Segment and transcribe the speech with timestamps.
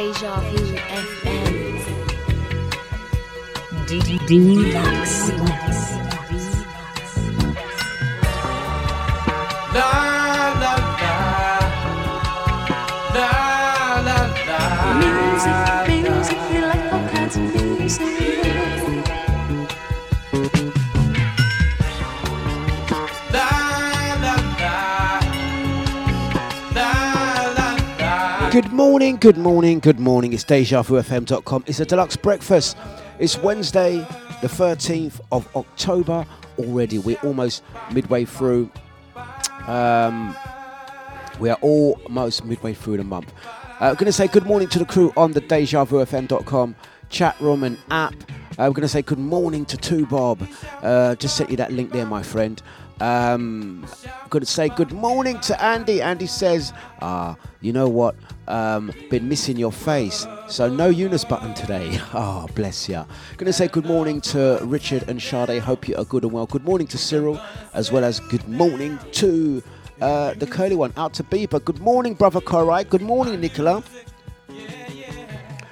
[0.00, 0.79] Deja Vu
[29.20, 30.32] Good morning, good morning.
[30.32, 31.64] It's DejaVuFM.com.
[31.66, 32.74] It's a Dlux breakfast.
[33.18, 33.98] It's Wednesday,
[34.40, 36.24] the 13th of October.
[36.58, 37.62] Already, we're almost
[37.92, 38.70] midway through.
[39.66, 40.34] Um,
[41.38, 43.30] we are almost midway through the month.
[43.78, 46.74] I'm going to say good morning to the crew on the DejaVuFM.com
[47.10, 48.14] chat room and app.
[48.56, 50.48] We're going to say good morning to Two Bob.
[50.80, 52.62] Uh, just sent you that link there, my friend.
[53.00, 53.86] Um,
[54.28, 56.02] going to say good morning to Andy.
[56.02, 58.14] Andy says, ah, you know what?
[58.46, 60.26] Um, been missing your face.
[60.48, 61.98] So no Eunice button today.
[62.12, 63.06] Ah, bless ya.
[63.36, 65.62] Going to say good morning to Richard and Sade.
[65.62, 66.46] Hope you are good and well.
[66.46, 67.40] Good morning to Cyril,
[67.72, 69.62] as well as good morning to
[70.00, 71.64] uh, the curly one out to Bieber.
[71.64, 72.88] Good morning, brother Korai.
[72.88, 73.82] Good morning, Nicola.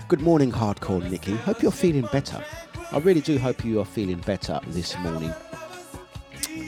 [0.06, 1.34] Good morning, hardcore Nikki.
[1.34, 2.42] Hope you're feeling better.
[2.92, 5.34] I really do hope you are feeling better this morning.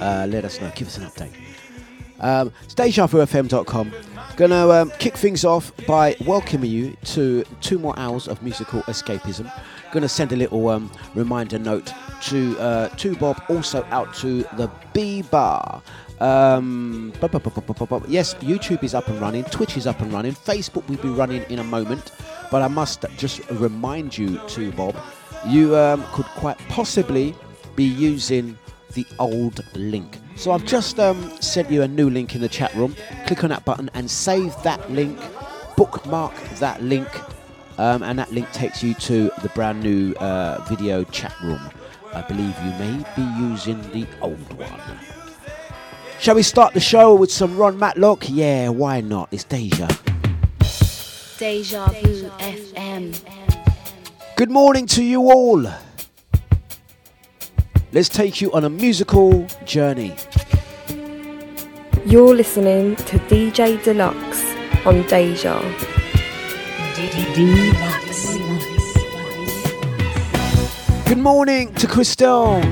[0.01, 0.71] Uh, let us know.
[0.75, 1.33] Give us an update.
[2.21, 2.53] Um,
[4.37, 9.51] Gonna um, kick things off by welcoming you to two more hours of musical escapism.
[9.93, 14.71] Gonna send a little um, reminder note to uh, to Bob, also out to the
[14.93, 15.83] B Bar.
[16.21, 20.33] Um, bu- bu- bu- yes, YouTube is up and running, Twitch is up and running,
[20.33, 22.13] Facebook will be running in a moment.
[22.51, 24.97] But I must just remind you, to Bob,
[25.47, 27.35] you um, could quite possibly
[27.75, 28.59] be using
[28.95, 30.19] the old link.
[30.37, 32.97] So I've just um, sent you a new link in the chat room.
[33.27, 35.19] Click on that button and save that link,
[35.77, 37.09] bookmark that link,
[37.79, 41.61] um, and that link takes you to the brand new uh, video chat room.
[42.13, 44.81] I believe you may be using the old one.
[46.19, 48.29] Shall we start the show with some Ron Matlock?
[48.29, 49.29] Yeah, why not?
[49.31, 49.89] It's Deja.
[51.39, 53.19] Deja Vu FM.
[54.37, 55.67] Good morning to you all.
[57.93, 60.15] Let's take you on a musical journey.
[62.07, 65.61] You're listening to DJ Dlux on Deja.
[67.35, 68.39] Dlux.
[71.09, 72.63] Good morning to Christelle.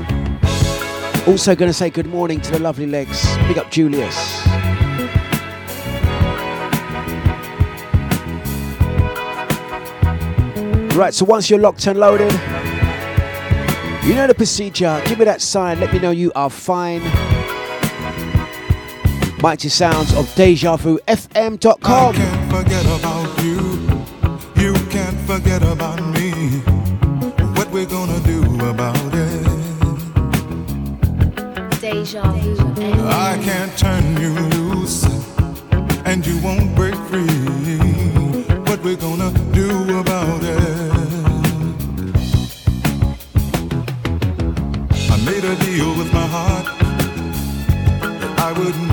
[1.27, 3.21] Also, going to say good morning to the lovely legs.
[3.45, 4.47] Big up Julius.
[10.95, 12.31] Right, so once you're locked and loaded,
[14.09, 14.99] you know the procedure.
[15.05, 15.79] Give me that sign.
[15.79, 17.03] Let me know you are fine.
[19.39, 22.15] Mighty sounds of DejaVuFM.com.
[22.15, 23.59] I can't forget about you.
[24.55, 26.31] You can't forget about me.
[27.53, 29.45] What we're gonna do about it?
[31.79, 33.07] Deja Vu FM.
[33.07, 35.03] I can't turn you loose,
[36.05, 37.27] and you won't break free.
[38.65, 40.68] What we're gonna do about it?
[45.79, 46.65] Deal with my heart.
[48.47, 48.88] I would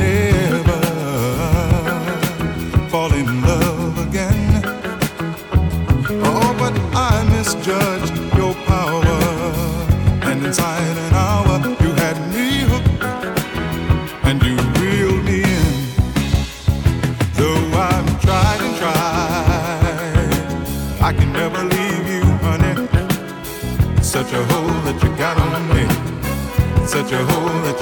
[26.97, 27.76] such a hold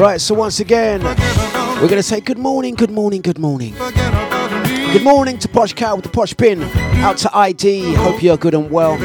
[0.00, 3.74] Right, so once again, we're going to say good morning, good morning, good morning.
[3.74, 6.62] Good morning to Posh Cow with the Posh Pin.
[7.02, 7.92] Out to ID.
[7.96, 8.96] Hope you're good and well.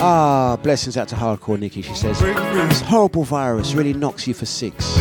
[0.00, 1.82] Ah, blessings out to Hardcore Nikki.
[1.82, 4.96] She says, This horrible virus really knocks you for six.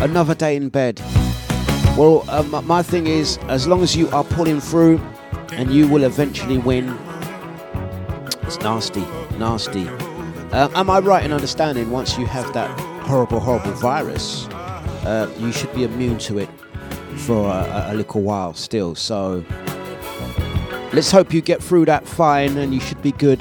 [0.00, 1.02] Another day in bed.
[1.98, 5.02] Well, my- my thing is, as long as you are pulling through
[5.52, 6.96] and you will eventually win,
[8.44, 9.04] it's nasty,
[9.38, 9.86] nasty.
[10.52, 12.68] Uh, am I right in understanding once you have that
[13.06, 14.46] horrible, horrible virus,
[15.06, 16.48] uh, you should be immune to it
[17.18, 18.96] for a, a- little while still?
[18.96, 19.44] So
[20.92, 23.38] let's hope you get through that fine and you should be good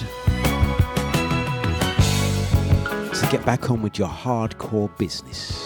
[3.16, 5.64] to get back on with your hardcore business.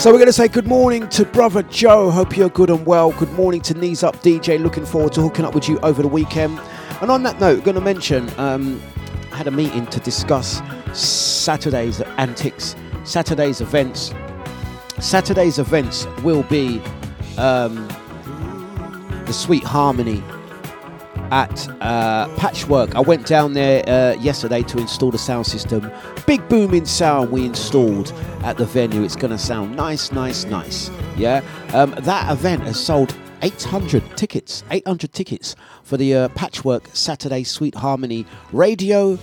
[0.00, 2.10] So we're going to say good morning to brother Joe.
[2.10, 3.12] Hope you're good and well.
[3.12, 4.60] Good morning to Knees Up DJ.
[4.62, 6.60] Looking forward to hooking up with you over the weekend.
[7.00, 8.80] And on that note, going to mention um,
[9.34, 14.12] had a meeting to discuss Saturday's antics, Saturday's events.
[15.00, 16.80] Saturday's events will be
[17.36, 17.88] um,
[19.26, 20.22] the Sweet Harmony
[21.30, 22.94] at uh, Patchwork.
[22.94, 25.90] I went down there uh, yesterday to install the sound system.
[26.26, 28.12] Big booming sound we installed
[28.44, 29.02] at the venue.
[29.02, 30.90] It's going to sound nice, nice, nice.
[31.16, 31.42] Yeah.
[31.72, 34.64] Um, that event has sold 800 tickets.
[34.70, 39.18] 800 tickets for the uh, Patchwork Saturday Sweet Harmony Radio,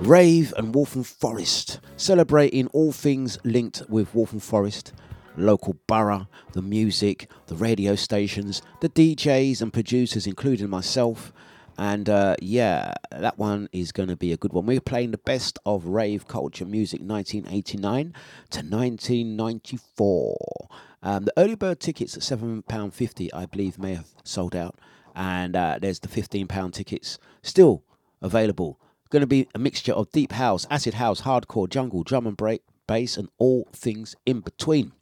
[0.00, 1.80] Rave, and Waltham Forest.
[1.96, 4.92] Celebrating all things linked with Waltham Forest
[5.38, 11.32] local borough, the music, the radio stations, the DJs and producers, including myself.
[11.78, 14.66] And uh, yeah, that one is going to be a good one.
[14.66, 18.12] We're playing the best of rave culture music 1989
[18.50, 20.68] to 1994.
[21.02, 24.78] Um, the early bird tickets at £7.50, I believe, may have sold out.
[25.14, 27.82] And uh, there's the £15 tickets still
[28.22, 28.78] available.
[29.10, 32.62] Going to be a mixture of deep house, acid house, hardcore, jungle, drum and break,
[32.86, 34.92] bass, and all things in between.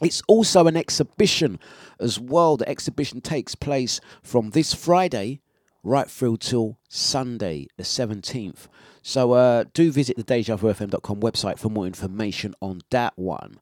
[0.00, 1.58] It's also an exhibition
[1.98, 2.56] as well.
[2.56, 5.40] The exhibition takes place from this Friday
[5.82, 8.68] right through till Sunday, the 17th.
[9.02, 13.58] So uh, do visit the DejaVuFM.com website for more information on that one.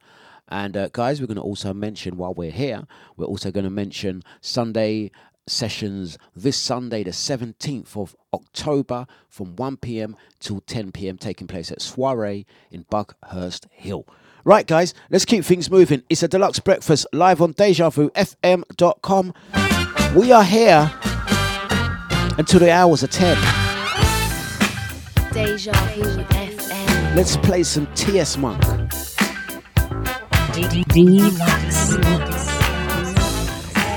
[0.50, 3.70] And uh, guys, we're going to also mention while we're here, we're also going to
[3.70, 5.10] mention Sunday
[5.46, 11.70] sessions this Sunday, the 17th of October, from 1 pm till 10 pm, taking place
[11.70, 14.06] at Soiree in Buckhurst Hill.
[14.44, 16.02] Right, guys, let's keep things moving.
[16.08, 19.34] It's a Dlux breakfast live on DejaVuFM.com.
[20.16, 20.90] We are here
[22.38, 23.36] until the hours are 10.
[25.32, 27.14] Deja Vu FM.
[27.14, 28.79] Let's play some TS Monk.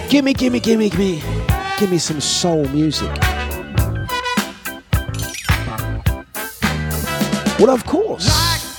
[0.10, 1.22] Gimme, gimme, gimme, gimme,
[1.79, 3.10] give me some soul music.
[7.60, 8.27] Well, of course.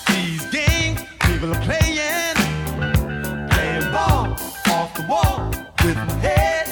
[0.07, 2.37] These games people are playing,
[3.51, 4.37] playing ball
[4.69, 5.51] off the wall
[5.85, 6.67] with my head.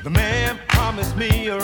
[0.02, 1.56] the man promised me a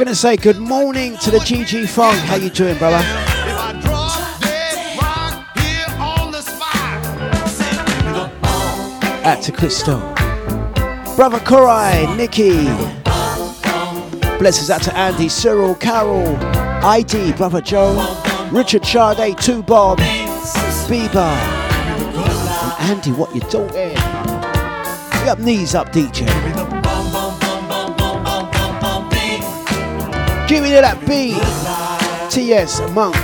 [0.00, 2.16] Gonna say good morning to the GG Funk.
[2.20, 3.04] How you doing, brother?
[9.26, 9.98] Out to Crystal.
[11.16, 12.64] Brother Korai, Nikki.
[14.38, 16.34] Blessings out to Andy, Cyril, Carol,
[16.82, 17.92] ID, Brother Joe,
[18.50, 19.98] Richard Sade, Two Bob,
[20.88, 21.36] Bieber.
[22.80, 23.98] And Andy, what you doing?
[25.28, 26.59] Up, knees up, DJ.
[30.50, 31.38] Give me that beat.
[32.28, 33.14] TS Monk.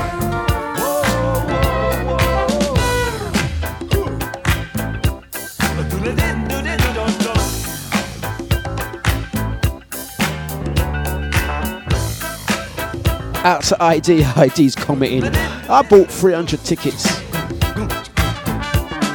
[13.44, 15.24] Out to ID, ID's commenting.
[15.68, 17.10] I bought 300 tickets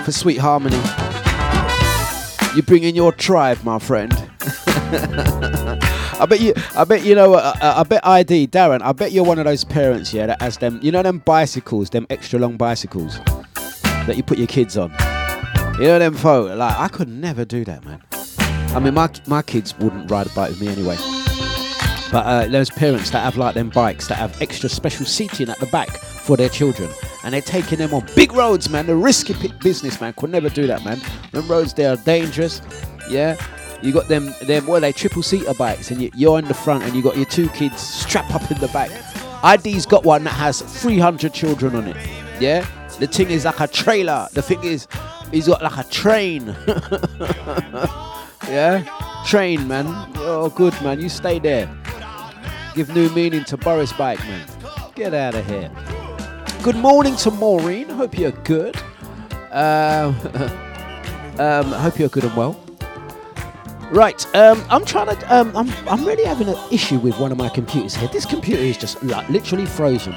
[0.04, 0.76] for Sweet Harmony.
[2.58, 4.12] You bring in your tribe, my friend.
[6.22, 9.24] I bet you, I bet you know, uh, I bet ID, Darren, I bet you're
[9.24, 12.58] one of those parents, yeah, that has them, you know, them bicycles, them extra long
[12.58, 13.20] bicycles
[14.06, 14.92] that you put your kids on.
[15.80, 18.04] You know them folk, like I could never do that, man.
[18.76, 20.96] I mean, my my kids wouldn't ride a bike with me anyway.
[22.12, 25.58] But uh, those parents that have like them bikes that have extra special seating at
[25.60, 26.92] the back for their children,
[27.24, 28.86] and they're taking them on big roads, man.
[28.86, 30.14] The risky p- business, man.
[30.14, 31.02] Could never do that, man.
[31.32, 32.62] Them roads they are dangerous.
[33.10, 33.38] Yeah.
[33.82, 36.54] You got them, them, what are they, triple seater bikes, and you, you're in the
[36.54, 38.92] front, and you got your two kids strapped up in the back.
[39.44, 41.98] ID's got one that has 300 children on it.
[42.40, 42.66] Yeah,
[43.00, 44.28] the thing is like a trailer.
[44.34, 44.88] The thing is,
[45.32, 46.46] he's got like a train.
[48.48, 49.86] yeah, train, man.
[50.18, 51.02] Oh, good, man.
[51.02, 51.68] You stay there.
[52.76, 54.48] Give new meaning to Boris Bike, man.
[54.94, 55.72] Get out of here.
[56.62, 57.90] Good morning to Maureen.
[57.90, 58.78] Hope you're good.
[59.52, 60.16] Um,
[61.40, 62.60] um, hope you're good and well.
[63.92, 65.36] Right, um, I'm trying to.
[65.36, 68.08] Um, I'm, I'm really having an issue with one of my computers here.
[68.08, 70.14] This computer is just like literally frozen.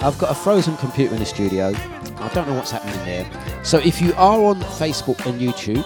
[0.00, 1.72] I've got a frozen computer in the studio.
[2.18, 3.28] I don't know what's happening there.
[3.64, 5.84] So if you are on Facebook and YouTube,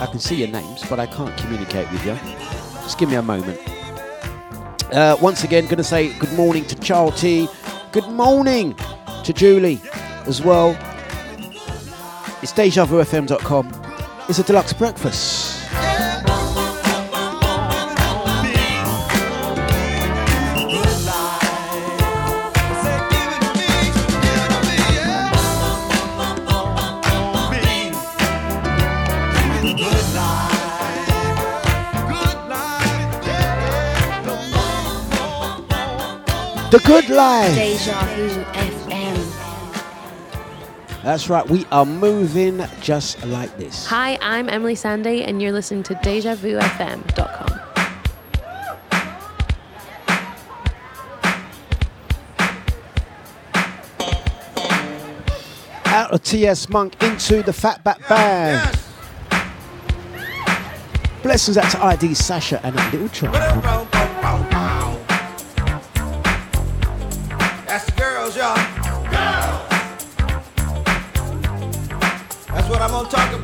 [0.00, 2.14] I can see your names, but I can't communicate with you.
[2.82, 3.58] Just give me a moment.
[4.92, 7.48] Uh, once again, going to say good morning to Charles T.
[7.90, 8.76] Good morning
[9.24, 9.80] to Julie
[10.26, 10.78] as well.
[12.40, 13.82] It's DejaVuFM.com.
[14.28, 15.56] It's a Dlux breakfast.
[36.76, 37.54] The good life.
[37.54, 39.16] Deja Vu FM.
[41.02, 43.86] That's right, we are moving just like this.
[43.86, 47.60] Hi, I'm Emeli Sandé, and you're listening to DejaVuFM.com.
[55.86, 58.78] Out of TS Monk into the Fatback Band.
[61.22, 63.95] Blessings out to ID Sasha and a little try.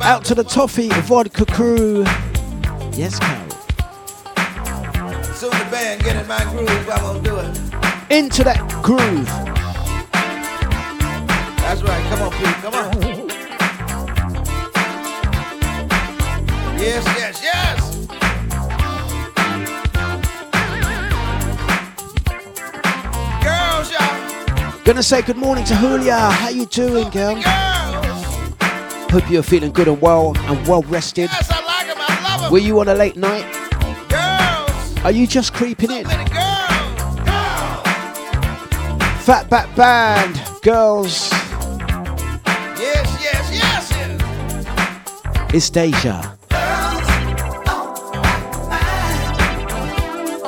[0.05, 2.03] Out to the Toffee Vodka Crew.
[2.91, 3.49] Yes, Carol.
[5.33, 7.57] Soon the band get in my groove, I'm gonna do it.
[8.11, 9.25] Into that groove.
[11.61, 12.03] That's right.
[12.09, 12.55] Come on, Pete.
[12.61, 13.29] Come on.
[16.77, 17.79] Yes, yes, yes.
[23.41, 24.83] Girls, y'all.
[24.83, 26.17] Gonna say good morning to Julia.
[26.17, 27.41] How you doing, girl?
[27.41, 27.72] Girls.
[29.13, 31.29] Hope you're feeling good and well and well rested.
[31.31, 31.97] Yes, I like 'em.
[31.99, 32.51] I love 'em.
[32.51, 33.45] Were you on a late night?
[34.09, 35.05] Girls.
[35.05, 36.01] Are you just creeping in?
[36.01, 36.15] girls.
[37.23, 37.83] Girls.
[39.23, 41.29] Fatback Band, girls.
[42.79, 45.45] Yes, yes, yes, yes.
[45.53, 46.33] It's Deja.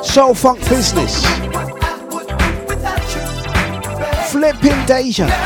[0.02, 1.24] Soul Funk Business.
[4.32, 5.45] Flipping Deja.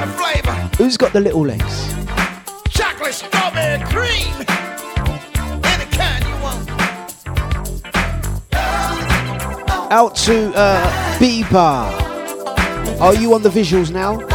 [0.81, 1.93] Who's got the little legs?
[2.69, 4.33] Chocolate, strawberry, cream.
[5.63, 6.67] Any kind you want.
[9.91, 12.99] Out to uh, Bieber.
[12.99, 14.27] Are you on the visuals now?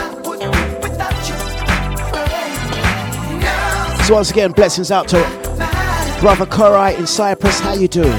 [4.05, 5.19] So once again, blessings out to
[6.21, 7.59] brother Korai in Cyprus.
[7.59, 8.17] How you doing?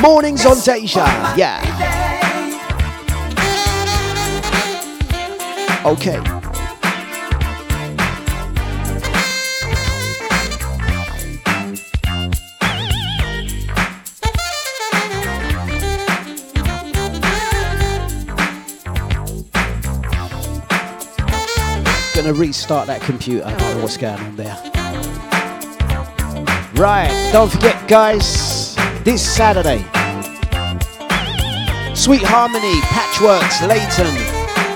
[0.00, 1.04] Mornings on Deja.
[1.36, 1.73] Yeah.
[5.84, 6.18] Okay.
[22.14, 23.44] Gonna restart that computer.
[23.44, 24.56] I don't know what's going on there.
[26.76, 29.80] Right, don't forget, guys, this Saturday,
[31.94, 34.23] Sweet Harmony, Patchworks, Leyton,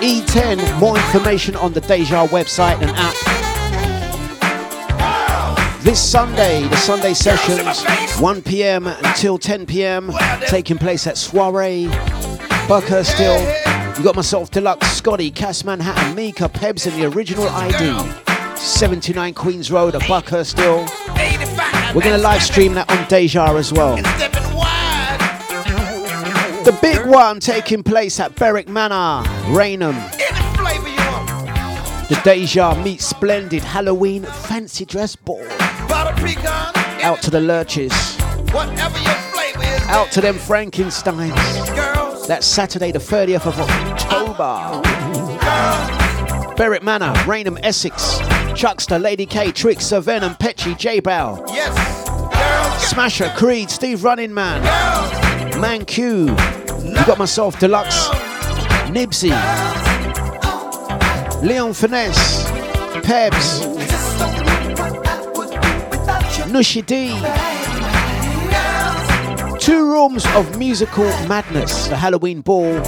[0.00, 0.78] E10.
[0.78, 3.14] More information on the Deja website and app.
[5.82, 8.86] This Sunday, the Sunday sessions, 1 p.m.
[8.86, 10.12] until 10 p.m.,
[10.46, 11.86] taking place at Soiree,
[12.68, 13.40] Buckhurst Hill.
[13.96, 18.56] You got myself, Dlux, Scotty, Cass Manhattan, Mika, Pebs, and the original ID.
[18.56, 20.86] 79 Queens Road at Buckhurst Hill.
[21.94, 23.96] We're going to live stream that on Deja as well.
[26.68, 29.26] The big one taking place at Berwick Manor,
[29.56, 29.94] Rainham.
[29.96, 31.26] Any flavor you want.
[32.10, 35.42] The Deja Meet Splendid Halloween Fancy Dress Ball.
[37.02, 37.94] Out to the Lurches.
[38.52, 39.82] Whatever your flavor is.
[39.88, 42.26] Out to them Frankensteins.
[42.26, 44.82] That's Saturday, the 30th of October.
[46.54, 48.18] Berwick Manor, Rainham, Essex.
[48.54, 51.42] Chuckster, Lady K, Trick, Sir Venom, Petchy, J Bow.
[51.48, 52.90] Yes.
[52.90, 54.62] Smasher, Creed, Steve Running Man.
[55.58, 56.36] Man Q.
[56.88, 58.08] You got myself, Dlux.
[58.90, 59.30] Nibsy.
[61.42, 62.44] Leon Finesse.
[63.02, 63.60] Pebs.
[66.48, 67.10] Nushi D.
[69.58, 71.88] Two rooms of musical madness.
[71.88, 72.80] The Halloween Ball.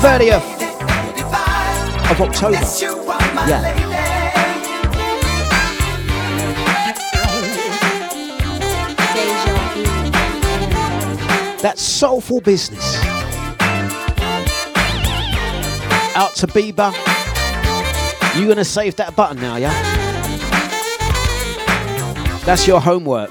[0.00, 0.42] 30th
[2.10, 2.58] of October.
[3.48, 3.79] Yeah.
[11.60, 11.62] FM.
[11.62, 12.96] That's soulful business.
[16.16, 16.92] Out to Bieber.
[18.38, 19.72] You're gonna save that button now, yeah?
[22.44, 23.30] That's your homework.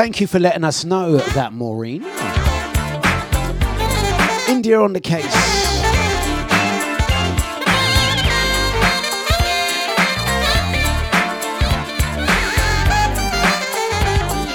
[0.00, 2.02] Thank you for letting us know that, Maureen.
[4.48, 5.26] India on the case.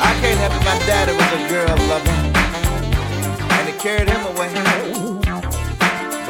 [0.02, 0.66] I can't.
[0.66, 1.78] My daddy was a girl.
[3.52, 5.15] And it carried him away.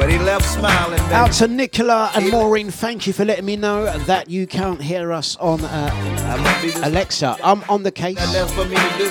[0.06, 1.14] But he left smiling, baby.
[1.14, 5.12] Out to Nicola and Maureen, thank you for letting me know that you can't hear
[5.12, 7.36] us on uh, I must be just Alexa.
[7.42, 8.16] I'm on the case.
[8.32, 9.06] left for me to do.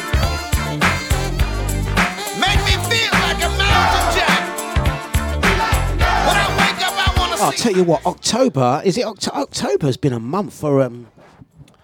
[2.39, 4.39] Make me feel like a mountain jack.
[6.27, 9.05] When I wake up, I want to I'll tell you what, October is it?
[9.05, 11.07] Oct- October's been a month for um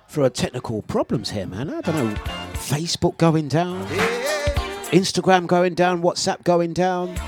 [0.08, 1.70] for uh, technical problems here, man.
[1.70, 2.16] I don't know.
[2.54, 3.86] Facebook going down,
[4.94, 7.20] Instagram going down, WhatsApp going down.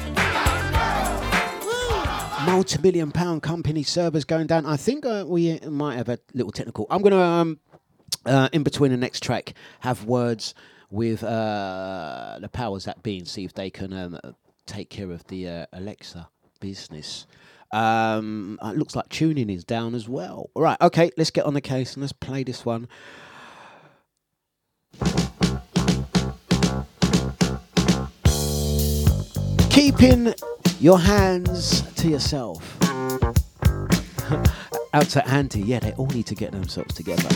[2.46, 4.66] Multi-million pound company servers going down.
[4.66, 6.88] I think uh, we might have a little technical.
[6.90, 7.60] I'm gonna um
[8.26, 10.54] uh, in between the next track have words
[10.90, 14.20] with uh, the powers that be and see if they can um,
[14.66, 16.28] take care of the uh, Alexa
[16.60, 17.26] business.
[17.72, 20.52] Um, it looks like tuning is down as well.
[20.56, 22.88] Right, okay, let's get on the case and let's play this one.
[29.74, 30.34] Keeping
[30.80, 32.78] your hands to yourself.
[34.94, 37.28] Out to Auntie, yeah, they all need to get themselves together.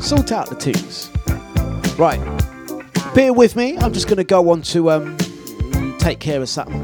[0.00, 1.10] Sort out the twos.
[1.98, 2.18] Right,
[3.14, 3.76] bear with me.
[3.76, 5.18] I'm just going to go on to um,
[5.98, 6.82] take care of something.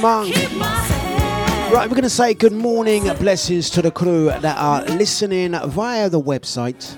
[0.00, 0.34] Monk.
[0.34, 6.08] Right, we're going to say good morning, blessings to the crew that are listening via
[6.08, 6.96] the website,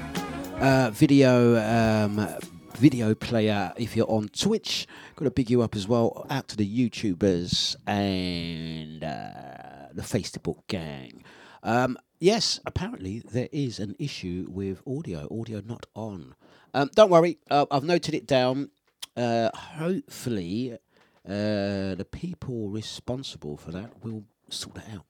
[0.61, 2.29] uh, video, um,
[2.77, 3.73] video player.
[3.77, 4.87] If you're on Twitch,
[5.17, 6.27] got to big you up as well.
[6.31, 11.25] Out to the YouTubers and uh, the Facebook gang.
[11.65, 15.27] Um, yes, apparently there is an issue with audio.
[15.41, 16.37] Audio not on.
[16.73, 18.71] Um, don't worry, uh, I've noted it down.
[19.17, 20.79] Uh, hopefully,
[21.27, 25.05] uh, the people responsible for that will sort that out.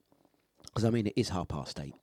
[0.65, 1.95] Because I mean, it is half past eight,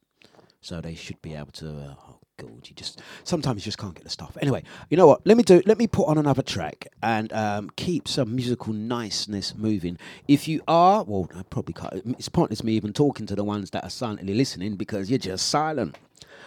[0.60, 1.68] so they should be able to.
[1.68, 4.36] Uh, oh God, you just sometimes you just can't get the stuff.
[4.40, 5.26] Anyway, you know what?
[5.26, 5.62] Let me do.
[5.66, 9.98] Let me put on another track and um, keep some musical niceness moving.
[10.26, 12.16] If you are, well, I probably can't.
[12.18, 15.48] It's pointless me even talking to the ones that are silently listening because you're just
[15.48, 15.98] silent.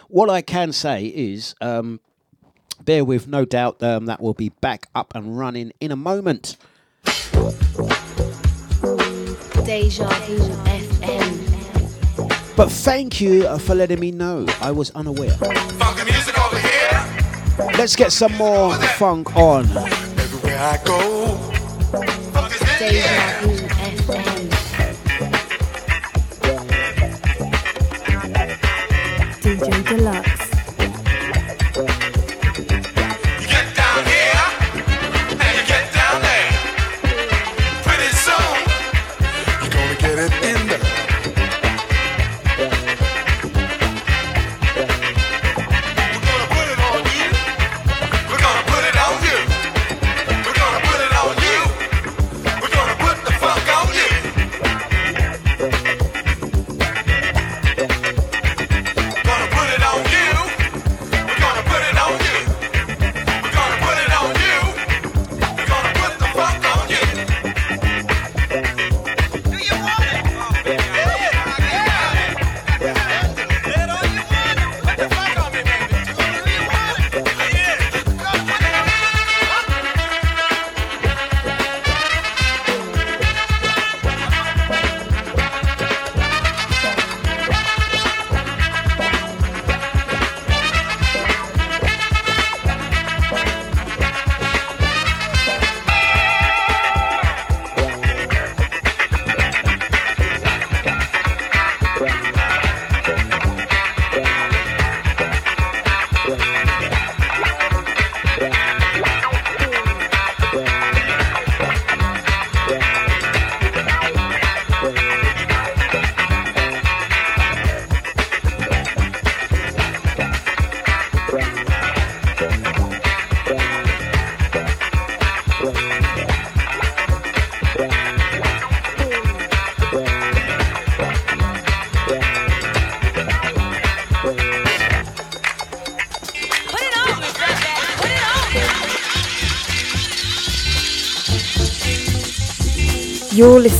[0.08, 1.54] What I can say is.
[1.60, 2.00] Um,
[2.84, 6.56] Bear with, no doubt um, that will be back up and running in a moment.
[9.64, 12.56] Deja Vu FM.
[12.56, 14.46] But thank you for letting me know.
[14.60, 15.36] I was unaware.
[17.78, 19.64] Let's get some more funk on.
[19.64, 21.38] Everywhere I go.
[22.78, 23.56] Deja Vu
[23.90, 24.50] FM.
[29.42, 30.23] DJ Dlux.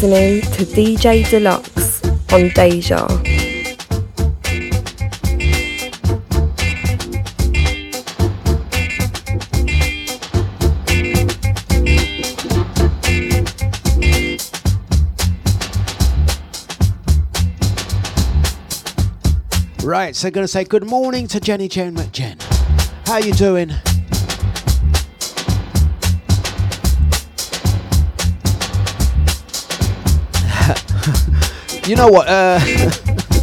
[0.05, 3.07] Listening to DJ Dlux on Deja.
[19.83, 22.43] Right, so going to say good morning to Jenny Jane McJen.
[23.07, 23.71] How you doing?
[31.87, 32.27] You know what?
[32.29, 32.59] Uh,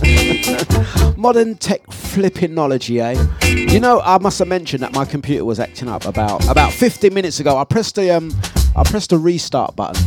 [1.17, 3.27] modern tech flipping knowledge, eh?
[3.45, 7.13] You know, I must have mentioned that my computer was acting up about about 15
[7.13, 7.57] minutes ago.
[7.57, 8.33] I pressed the um,
[8.75, 10.03] I pressed the restart button.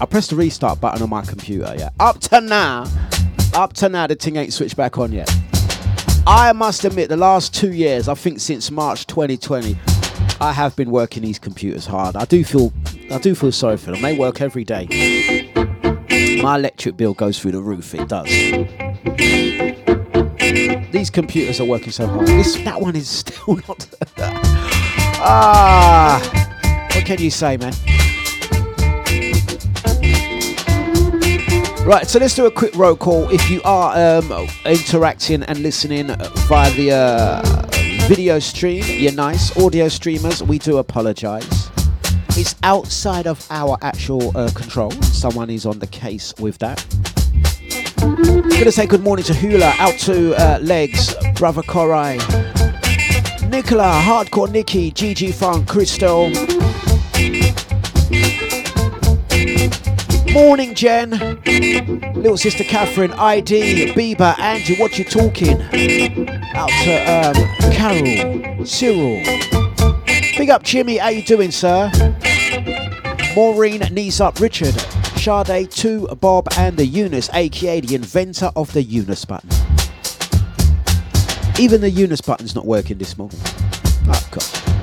[0.00, 1.74] I pressed the restart button on my computer.
[1.78, 2.86] Yeah, up to now,
[3.54, 5.30] up to now, the thing ain't switched back on yet.
[6.26, 9.76] I must admit, the last two years, I think since March 2020,
[10.40, 12.16] I have been working these computers hard.
[12.16, 12.72] I do feel,
[13.10, 14.00] I do feel sorry for them.
[14.02, 14.88] They work every day.
[16.44, 17.94] My electric bill goes through the roof.
[17.94, 18.28] It does.
[20.92, 22.26] These computers are working so hard.
[22.26, 23.88] This, that one is still not.
[25.24, 26.20] ah,
[26.92, 27.72] what can you say, man?
[31.86, 33.26] Right, so let's do a quick roll call.
[33.30, 36.08] If you are um, interacting and listening
[36.46, 39.56] via the uh, video stream, you're nice.
[39.56, 41.63] Audio streamers, we do apologise.
[42.36, 44.90] It's outside of our actual uh, control.
[45.02, 46.84] Someone is on the case with that.
[48.02, 52.16] I'm Gonna say good morning to Hula, out to uh, Legs, Brother Korai,
[53.48, 56.28] Nicola, Hardcore Nikki, GG Funk, Crystal.
[60.32, 61.10] Morning, Jen.
[62.14, 65.62] Little sister Catherine, ID, Bieber, Angie, what you talking?
[66.56, 69.22] Out to um, Carol, Cyril.
[70.36, 70.96] Big up, Jimmy.
[70.96, 71.92] How you doing, sir?
[73.34, 74.74] Maureen, knees up, Richard,
[75.16, 79.50] Sade, two, Bob, and the Eunice, aka the inventor of the Eunice button.
[81.58, 83.40] Even the Eunice button's not working this morning.
[84.06, 84.73] Oh, God.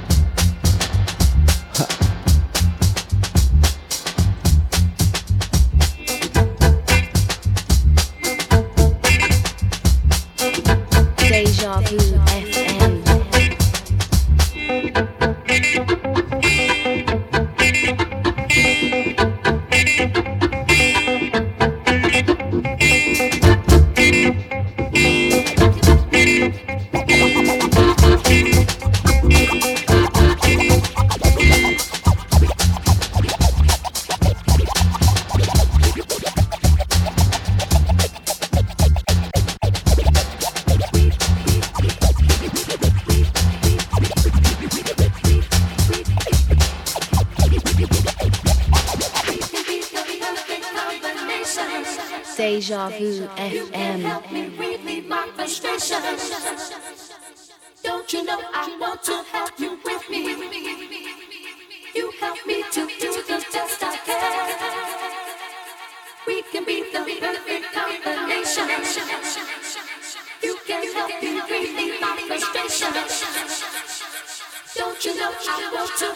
[75.97, 76.15] Can.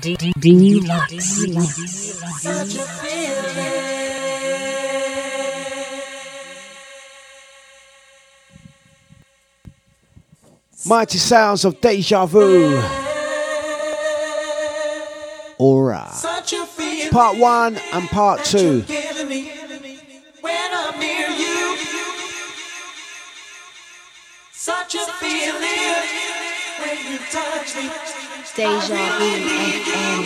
[0.00, 3.96] D you love such a feeling.
[10.86, 12.80] Mighty sounds of deja vu.
[15.58, 16.10] Aurra.
[16.12, 18.84] Such a feeling Part one and part two.
[24.66, 25.94] Such a feeling
[26.80, 27.86] when you touch me.
[28.56, 29.30] Deja Vu
[29.78, 30.22] FM.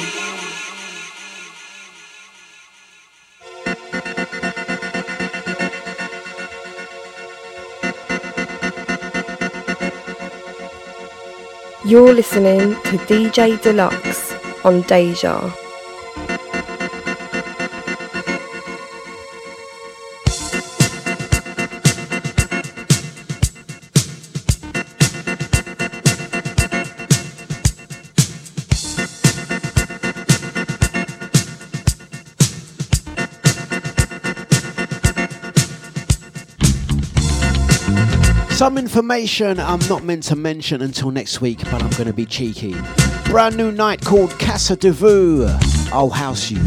[11.85, 14.33] You're listening to DJ Dlux
[14.65, 15.60] on Deja.
[38.71, 42.25] Some information I'm not meant to mention until next week, but I'm going to be
[42.25, 42.77] cheeky.
[43.25, 45.45] Brand new night called Casa de Vu.
[45.93, 46.65] I'll house you.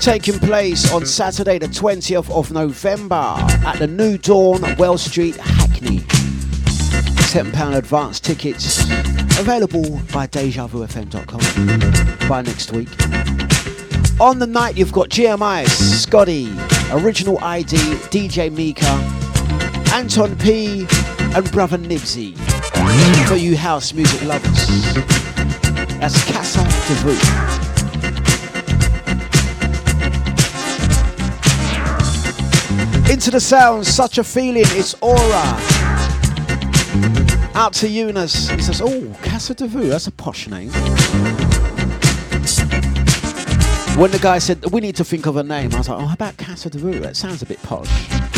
[0.00, 6.00] Taking place on Saturday, the 20th of November at the New Dawn, Wells Street, Hackney.
[7.30, 8.80] £7 advance tickets
[9.38, 12.88] available by DejaVuFM.com by next week.
[14.20, 16.52] On the night, you've got GMI, Scotty,
[16.90, 17.76] Original ID,
[18.10, 18.84] DJ Mika,
[19.92, 20.86] Anton P,
[21.34, 22.36] and Brother Nibsy.
[23.28, 24.66] For you house music lovers.
[25.98, 27.10] That's Casa de Vu.
[33.12, 35.56] Into the sound, such a feeling, it's Aurra.
[37.54, 38.48] Out to Eunice.
[38.48, 40.70] He says, Oh, Casa de Vu, that's a posh name.
[43.96, 46.06] When the guy said, We need to think of a name, I was like, Oh,
[46.06, 46.98] how about Casa de Vu?
[47.00, 48.29] That sounds a bit posh.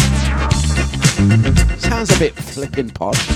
[1.78, 3.28] Sounds a bit flippin' posh.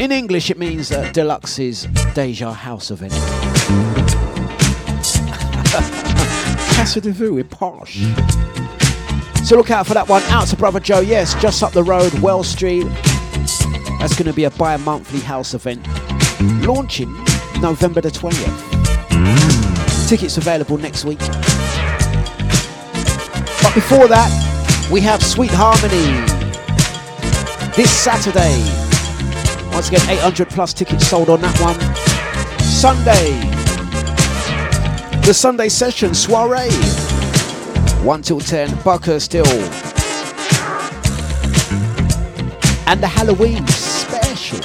[0.00, 3.12] In English, it means uh, Dlux's Deja House event.
[6.74, 7.98] Casa de Vu in posh.
[9.44, 10.22] So look out for that one.
[10.24, 11.00] Out to Brother Joe.
[11.00, 12.86] Yes, just up the road, Well Street.
[13.98, 15.86] That's going to be a bi-monthly house event
[16.64, 17.12] launching
[17.60, 20.08] November the 20th.
[20.08, 21.18] Tickets available next week.
[23.60, 24.57] But before that,
[24.90, 26.06] we have Sweet Harmony
[27.76, 28.58] this Saturday.
[29.72, 31.78] Once again, 800 plus tickets sold on that one.
[32.60, 33.38] Sunday,
[35.26, 36.70] the Sunday session soiree,
[38.02, 39.46] 1 till 10, Buckhurst Hill.
[42.86, 44.58] And the Halloween special.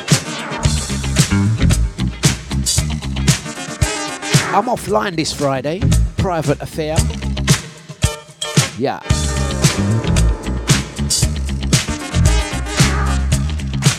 [4.55, 5.81] I'm offline this Friday,
[6.17, 6.95] private affair.
[8.77, 9.01] Yeah.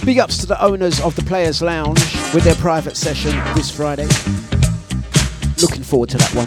[0.04, 1.98] Big ups to the owners of the Players Lounge
[2.34, 4.06] with their private session this Friday.
[5.62, 6.46] Looking forward to that one.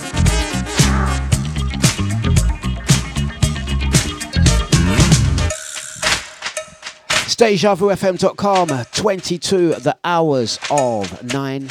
[7.37, 11.69] DejaVuFM.com, 22 the hours of 9.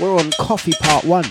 [0.00, 1.24] We're on coffee part 1.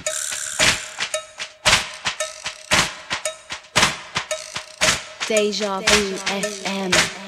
[5.28, 7.19] Deja Vu FM.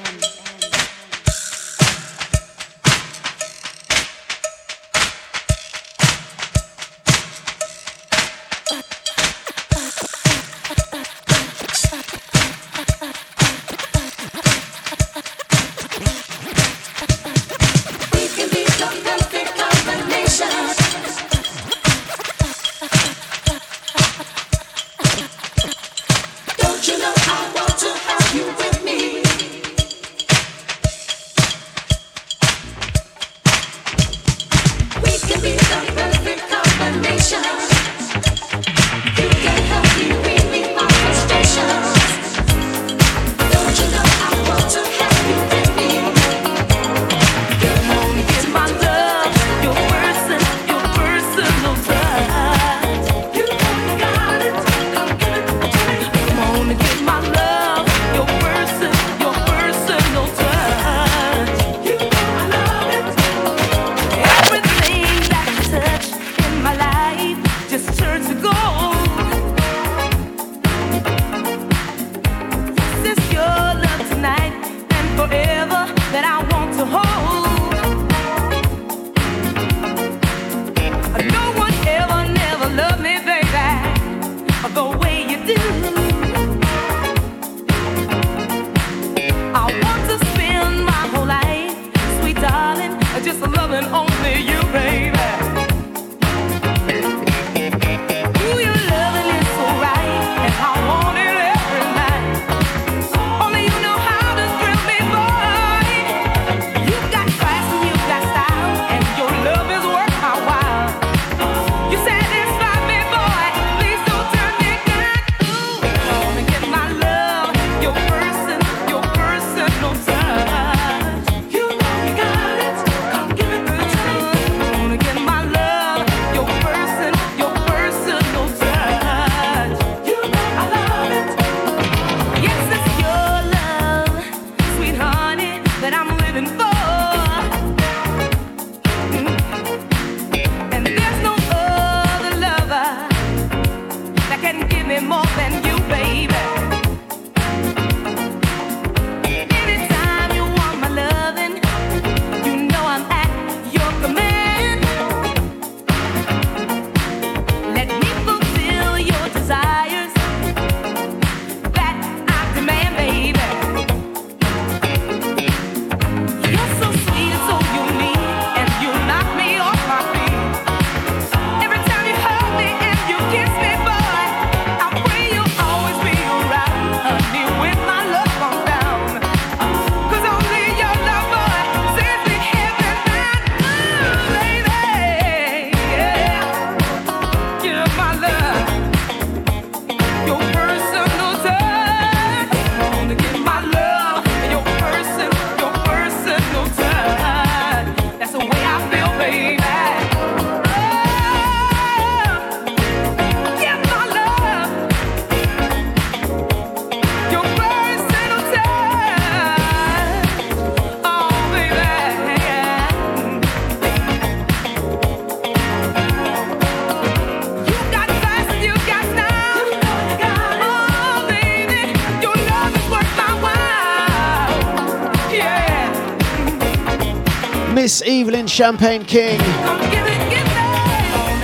[227.92, 229.38] Miss Evelyn Champagne King.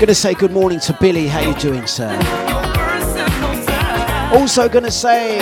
[0.01, 1.29] Gonna say good morning to Billy.
[1.29, 2.09] How you doing, sir?
[4.33, 5.39] Also gonna say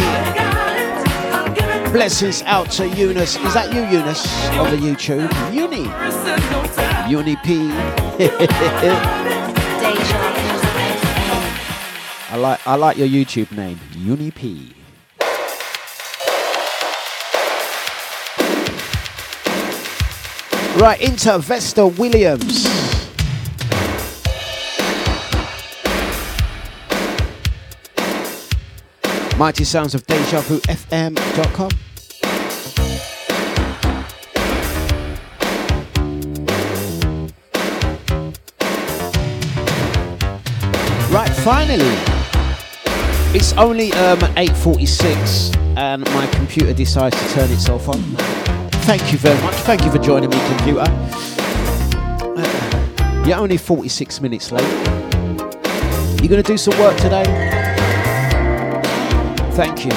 [1.93, 3.37] blessings out to Eunice.
[3.37, 4.27] Is that you, Eunice,
[4.59, 5.31] on the YouTube?
[5.55, 5.87] Uni.
[7.09, 7.71] Uni P.
[12.33, 14.76] I like I like your YouTube name, Uni P.
[20.77, 22.67] Right, into Vesta Williams.
[29.39, 31.71] Mighty sounds of Deja Vu FM.com.
[41.11, 41.97] Right, finally,
[43.35, 48.36] it's only um, 8:46, and my computer decides to turn itself on
[48.87, 49.55] thank you very much.
[49.57, 50.85] Thank you for joining me, computer.
[52.39, 54.63] Uh, you're only 46 minutes late.
[56.21, 57.25] You're going to do some work today?
[59.55, 59.91] Thank you.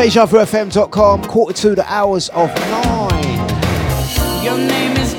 [0.00, 3.48] DejaVuFM.com, quarter to the hours of nine.
[4.44, 5.09] Your name is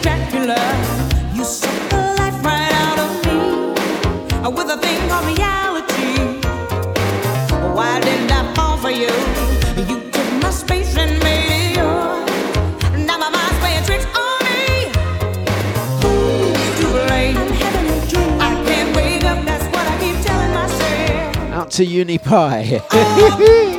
[21.72, 23.68] to UniPi.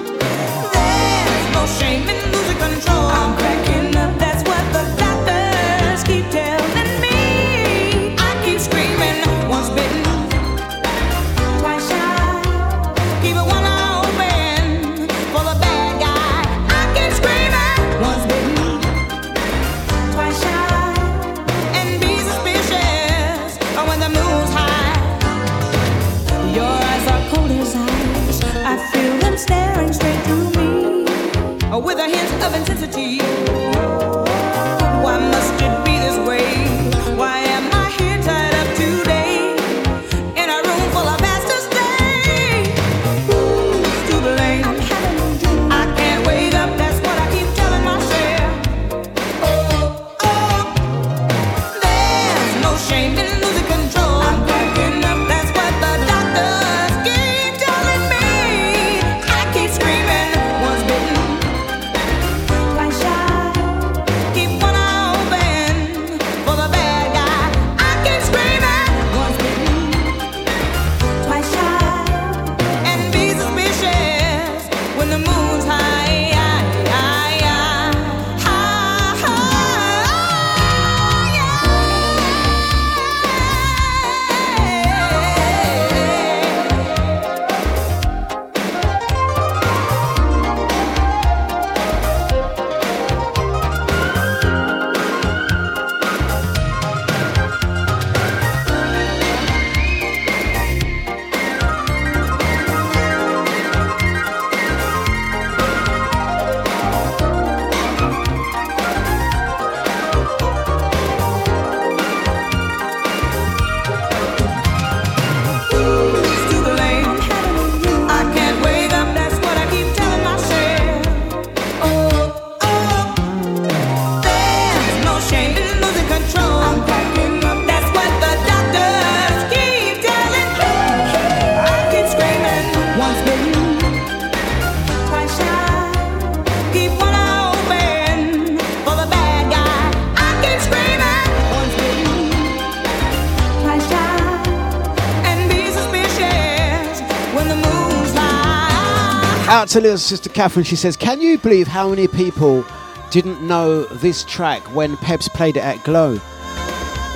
[149.73, 150.65] to little sister Catherine.
[150.65, 152.63] She says, "Can you believe how many people
[153.11, 156.21] didn't know this track when Peps played it at Glow?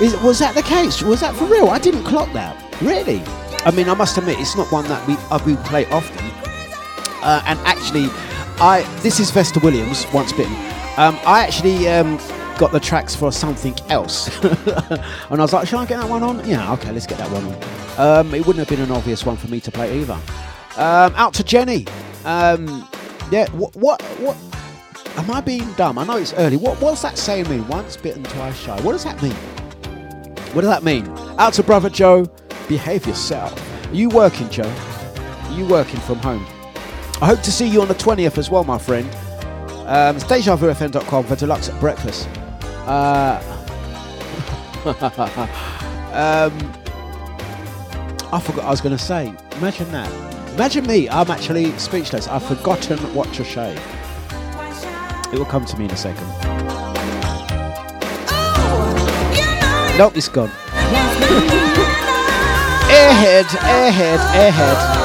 [0.01, 1.03] Is, was that the case?
[1.03, 1.69] Was that for real?
[1.69, 2.55] I didn't clock that.
[2.81, 3.21] Really?
[3.63, 6.25] I mean, I must admit, it's not one that we uh, we play often.
[7.21, 8.07] Uh, and actually,
[8.59, 10.55] I this is Vesta Williams, once bitten.
[10.97, 12.17] Um, I actually um,
[12.57, 14.99] got the tracks for something else, and
[15.29, 17.45] I was like, "Shall I get that one on?" Yeah, okay, let's get that one
[17.45, 18.25] on.
[18.25, 20.19] Um, it wouldn't have been an obvious one for me to play either.
[20.75, 21.85] Um, out to Jenny.
[22.27, 22.85] Um,
[23.31, 24.35] yeah, what, what, what?
[25.15, 25.97] Am I being dumb?
[25.97, 26.57] I know it's early.
[26.57, 27.65] What, what's that saying mean?
[27.69, 28.79] Once bitten, twice shy.
[28.81, 29.31] What does that mean?
[30.53, 31.07] What does that mean?
[31.39, 32.25] Out to brother Joe.
[32.67, 33.53] Behave yourself.
[33.89, 34.69] Are you working, Joe?
[34.69, 36.45] Are you working from home?
[37.21, 39.09] I hope to see you on the 20th as well, my friend.
[39.87, 42.27] Um, it's DejaVuFM.com for Dlux breakfast.
[42.85, 43.39] Uh,
[46.11, 46.73] um,
[48.33, 49.33] I forgot I was going to say.
[49.53, 50.36] Imagine that.
[50.57, 51.07] Imagine me.
[51.07, 52.27] I'm actually speechless.
[52.27, 53.77] I've forgotten what to say.
[55.31, 56.27] It will come to me in a second.
[59.99, 60.49] Nope, it's gone.
[62.89, 64.97] airhead, airhead, airhead.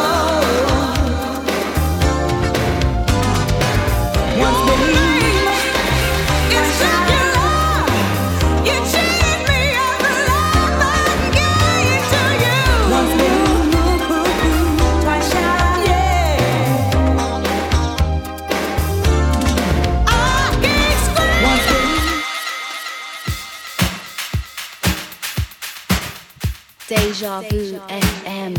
[27.22, 28.56] Deja Vu FM.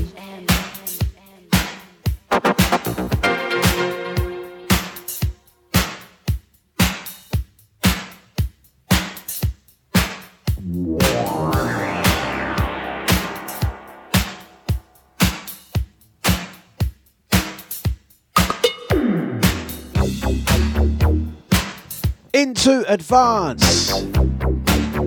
[22.33, 23.91] Into advance.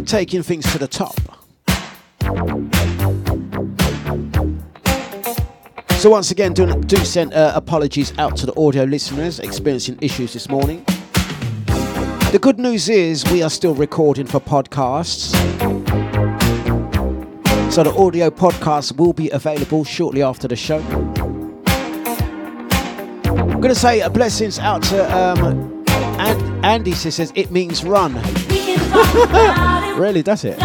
[0.05, 1.17] Taking things to the top.
[6.07, 10.35] So once again, do, do send uh, apologies out to the audio listeners experiencing issues
[10.35, 10.85] this morning.
[12.31, 15.33] The good news is we are still recording for podcasts.
[17.73, 20.79] So the audio podcast will be available shortly after the show.
[23.27, 25.85] I'm going to say a blessings out to um,
[26.21, 28.15] and Andy says it means run.
[29.99, 30.57] really, does it?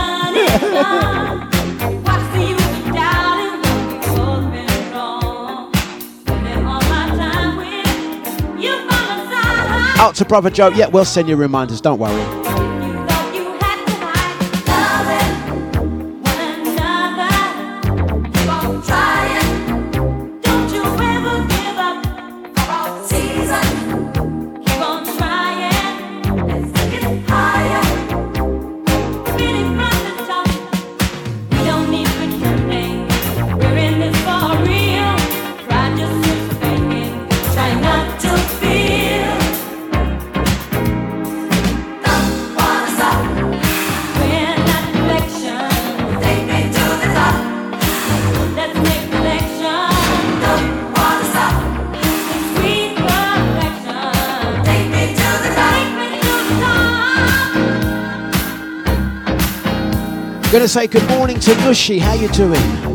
[10.02, 10.70] Out to brother Joe.
[10.70, 11.80] Yeah, we'll send you reminders.
[11.80, 12.41] Don't worry.
[60.62, 61.98] Gonna say good morning to Nushi.
[61.98, 62.91] How you doing?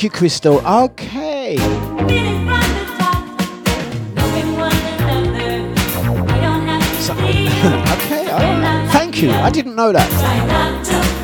[0.00, 0.66] Thank you, Crystal.
[0.66, 1.56] Okay.
[7.00, 8.26] So- okay.
[8.32, 8.88] right.
[8.92, 9.30] Thank you.
[9.30, 11.19] I didn't know that.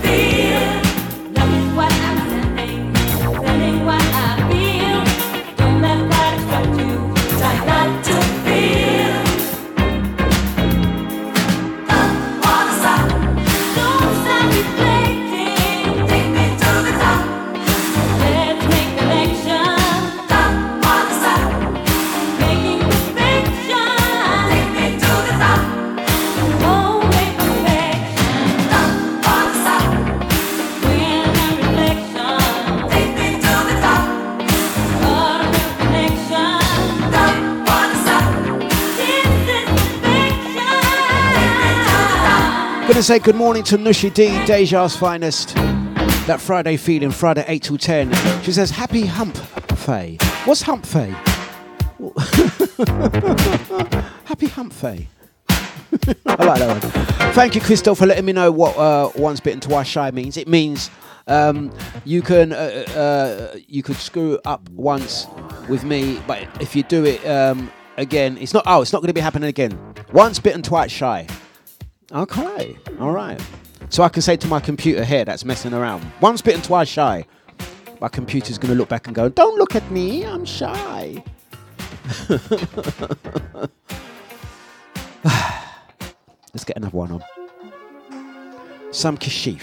[42.97, 45.55] Gonna say good morning to Nushi D, Deja's finest.
[46.27, 48.43] That Friday feeling, Friday 8 till 10.
[48.43, 49.37] She says, Happy Hump
[49.77, 50.17] Fay.
[50.47, 51.11] What's Hump Fay?
[54.25, 55.09] Happy Hump Fay.
[55.51, 56.81] I like that one.
[57.35, 60.39] Thank you, Crystal, for letting me know what uh, once bitten, twice shy means.
[60.39, 60.91] It means
[61.27, 61.71] um,
[62.07, 65.27] you can uh, uh, you could screw up once
[65.69, 68.65] with me, but if you do it um, again, it's not.
[68.67, 69.79] Oh, it's not going to be happening again.
[70.15, 71.27] Once bitten, twice shy.
[72.13, 73.41] Okay, all right.
[73.89, 77.27] So I can say to my computer here that's messing around, once bitten, twice shy.
[78.01, 81.23] My computer's going to look back and go, "Don't look at me, I'm shy."
[86.55, 87.25] Let's get another one on.
[88.93, 89.63] Sam Kashif.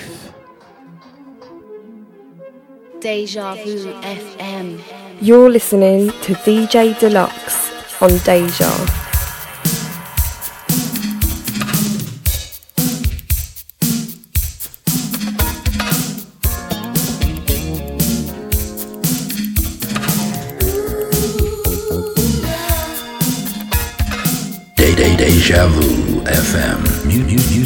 [2.99, 4.79] Deja Vu FM.
[5.21, 9.12] You're listening to DJ Dlux on Deja.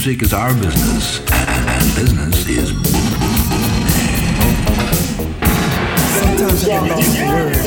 [0.07, 2.69] Music is our business, and, and, and business is
[6.15, 7.59] Sometimes I get lost for words.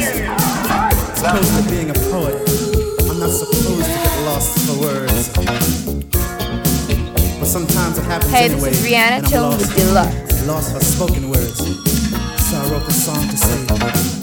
[1.20, 2.36] Supposed to being a poet,
[3.10, 5.28] I'm not supposed to get lost for words.
[7.38, 10.46] But sometimes it happens Hey, this is Rihanna and I'm chilling lost, with Dlux.
[10.46, 11.58] Lost for spoken words.
[11.58, 14.19] So I wrote this song to say.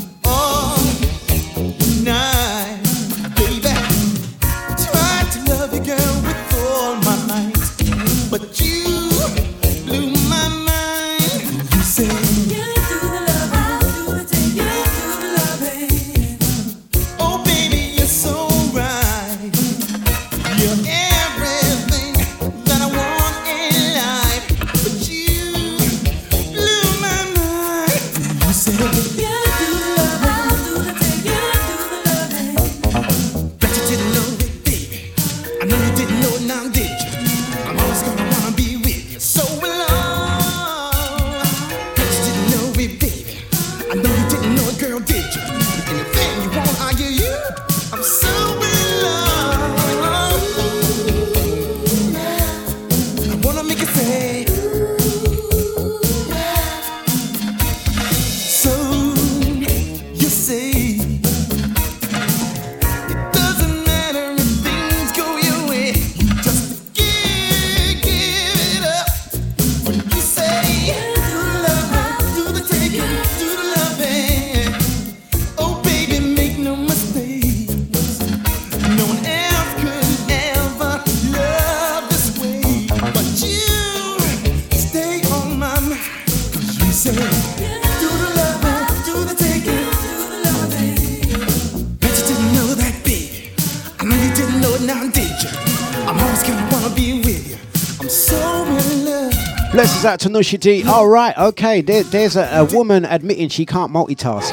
[100.08, 100.84] Out to Nushi D.
[100.86, 101.82] All right, okay.
[101.82, 104.52] There, there's a, a woman admitting she can't multitask.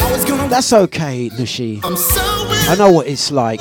[0.51, 1.81] That's okay, Nushi.
[2.69, 3.61] I know what it's like.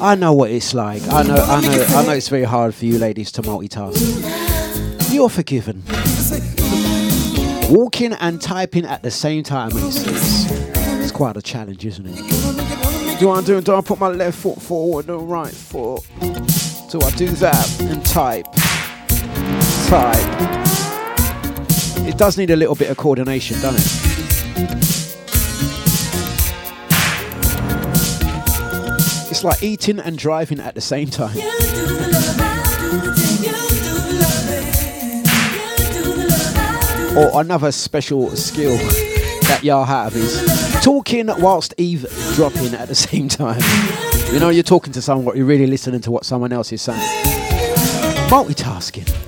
[0.00, 1.02] I know what it's like.
[1.08, 2.12] I know, I know, I know.
[2.12, 3.98] It's very hard for you ladies to multitask.
[5.12, 5.82] You're forgiven.
[7.68, 13.18] Walking and typing at the same time is it's, quite a challenge, isn't it?
[13.18, 13.60] Do I do?
[13.60, 16.06] Do I put my left foot forward, the right foot?
[16.20, 18.46] Do I do that and type?
[22.06, 24.08] It does need a little bit of coordination, doesn't it?
[29.30, 31.38] It's like eating and driving at the same time.
[37.16, 38.76] Or another special skill
[39.48, 40.44] that y'all have is
[40.82, 43.62] talking whilst eavesdropping at the same time.
[44.34, 46.82] You know, you're talking to someone, but you're really listening to what someone else is
[46.82, 47.00] saying.
[48.28, 49.27] Multitasking.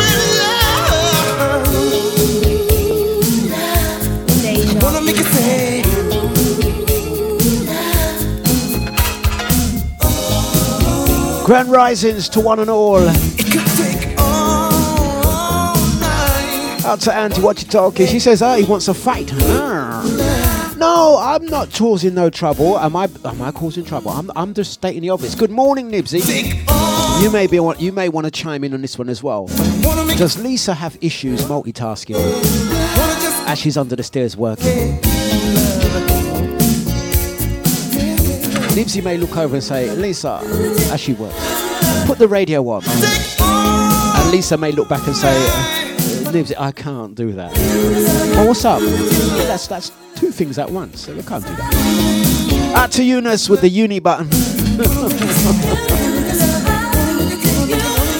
[11.51, 12.95] Grand risings to one and all.
[16.85, 18.07] Out to Auntie, what you talking?
[18.07, 19.33] She says, oh, he wants a fight.
[20.77, 22.79] No, I'm not causing no trouble.
[22.79, 23.09] Am I?
[23.25, 24.11] Am I causing trouble?
[24.11, 25.35] I'm, I'm just stating the obvious.
[25.35, 26.21] Good morning, Nibsy.
[27.21, 27.59] You may be.
[27.59, 29.47] want- You may want to chime in on this one as well.
[30.15, 32.15] Does Lisa have issues multitasking
[33.45, 34.99] as she's under the stairs working?
[38.71, 40.39] Nibsy may look over and say, Lisa,
[40.91, 41.35] as she works,
[42.05, 42.81] put the radio on.
[42.85, 45.33] And Lisa may look back and say,
[46.31, 47.51] Nibsy, I can't do that.
[48.33, 48.81] Well, what's up?
[48.81, 52.73] Yeah, that's, that's two things at once, so you can't do that.
[52.75, 54.29] Out to Eunice with the uni button.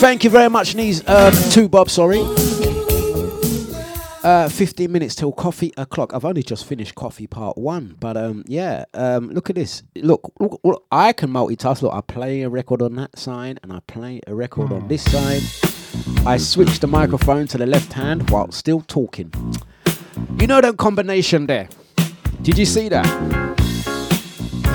[0.01, 1.07] Thank you very much, Knees.
[1.07, 2.19] Um, two Bob, sorry.
[4.23, 6.13] Uh, 15 minutes till coffee o'clock.
[6.13, 8.85] I've only just finished coffee part one, but um, yeah.
[8.93, 9.81] Um, look at this.
[9.95, 11.81] Look, look, look, I can multitask.
[11.81, 15.03] Look, I play a record on that side, and I play a record on this
[15.03, 15.41] side.
[16.27, 19.33] I switch the microphone to the left hand while still talking.
[20.39, 21.67] You know that combination there?
[22.43, 23.05] Did you see that?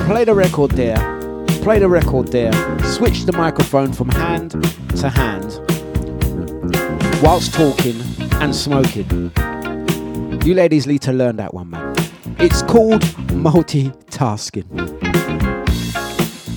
[0.07, 0.97] Play the record there.
[1.63, 2.51] Play the record there.
[2.83, 4.51] Switch the microphone from hand
[4.97, 5.61] to hand
[7.21, 7.99] whilst talking
[8.41, 9.31] and smoking.
[10.45, 11.95] You ladies need to learn that one, man.
[12.39, 13.01] It's called
[13.33, 14.67] multitasking.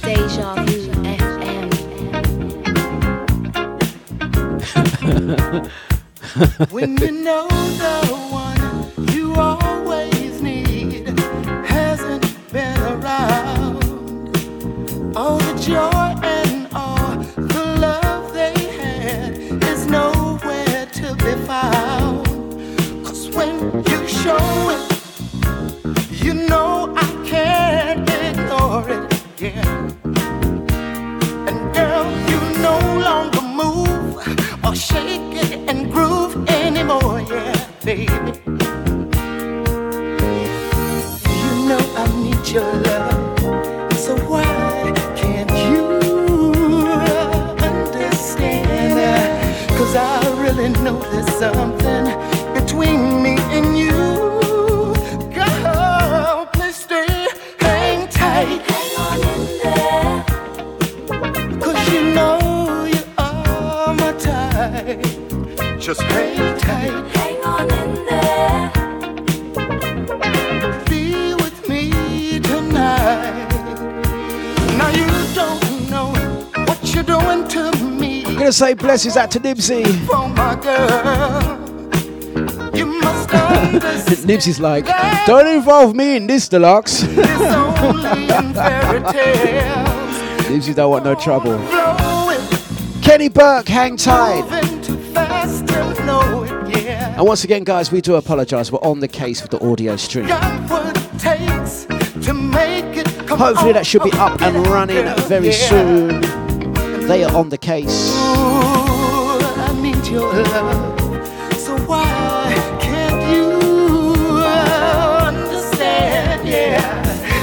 [0.02, 1.70] Deja Vu FM.
[6.70, 8.60] when you know the one
[9.14, 11.08] you always need
[11.66, 13.84] hasn't been around,
[15.16, 15.99] all the joy
[51.40, 51.79] know
[78.60, 79.84] say blessings out to Nibsy.
[80.10, 81.56] Oh my girl.
[82.76, 83.30] You must.
[84.26, 84.84] Nibsy's like,
[85.26, 87.06] don't involve me in this, Dlux.
[87.08, 90.14] it's only in fairy tales.
[90.50, 91.58] Nibsy don't want no trouble.
[93.00, 94.42] Kenny Burke, hang tight.
[94.42, 97.16] moving too fast to know it, yeah.
[97.16, 98.70] And once again, guys, we do apologise.
[98.70, 100.26] We're on the case with the audio stream.
[100.26, 101.86] Got what it takes
[102.26, 106.29] to make it come Hopefully, that should be up and running very soon.
[107.10, 108.14] They are on the case.
[108.14, 111.00] Ooh, I need your love.
[111.58, 113.50] So why can't you
[115.26, 116.48] understand?
[116.48, 116.78] Yeah,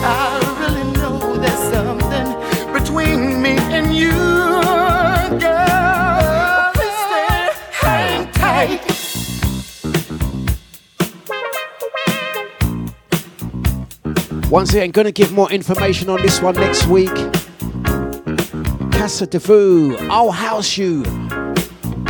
[0.06, 2.28] I really know there's something
[2.72, 4.14] between me and you,
[5.38, 6.72] girl.
[7.74, 8.82] Hang tight.
[14.50, 17.27] Once again, gonna give more information on this one next week.
[19.08, 19.40] Casa de
[20.10, 21.06] I'll house you.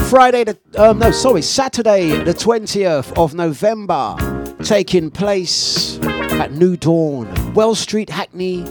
[0.09, 4.15] Friday the um, no, sorry, Saturday the 20th of November,
[4.63, 5.99] taking place
[6.41, 8.63] at New Dawn, Wells Street, Hackney,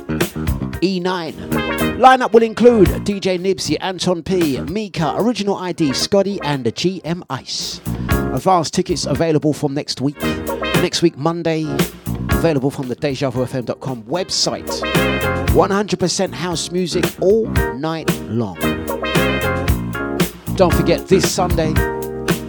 [0.83, 1.35] E9.
[2.01, 7.81] Lineup will include DJ Nibsy, Anton P, Mika, Original ID, Scotty, and the GM Ice.
[8.35, 10.21] Advance tickets available from next week.
[10.83, 11.63] Next week, Monday,
[12.31, 15.36] available from the DejaVuFM.com website.
[15.57, 17.47] 100% house music all
[17.79, 18.57] night long.
[20.55, 21.73] Don't forget this Sunday,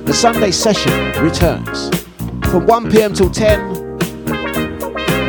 [0.03, 0.91] the Sunday session
[1.23, 1.87] returns
[2.51, 3.95] from 1 pm till 10.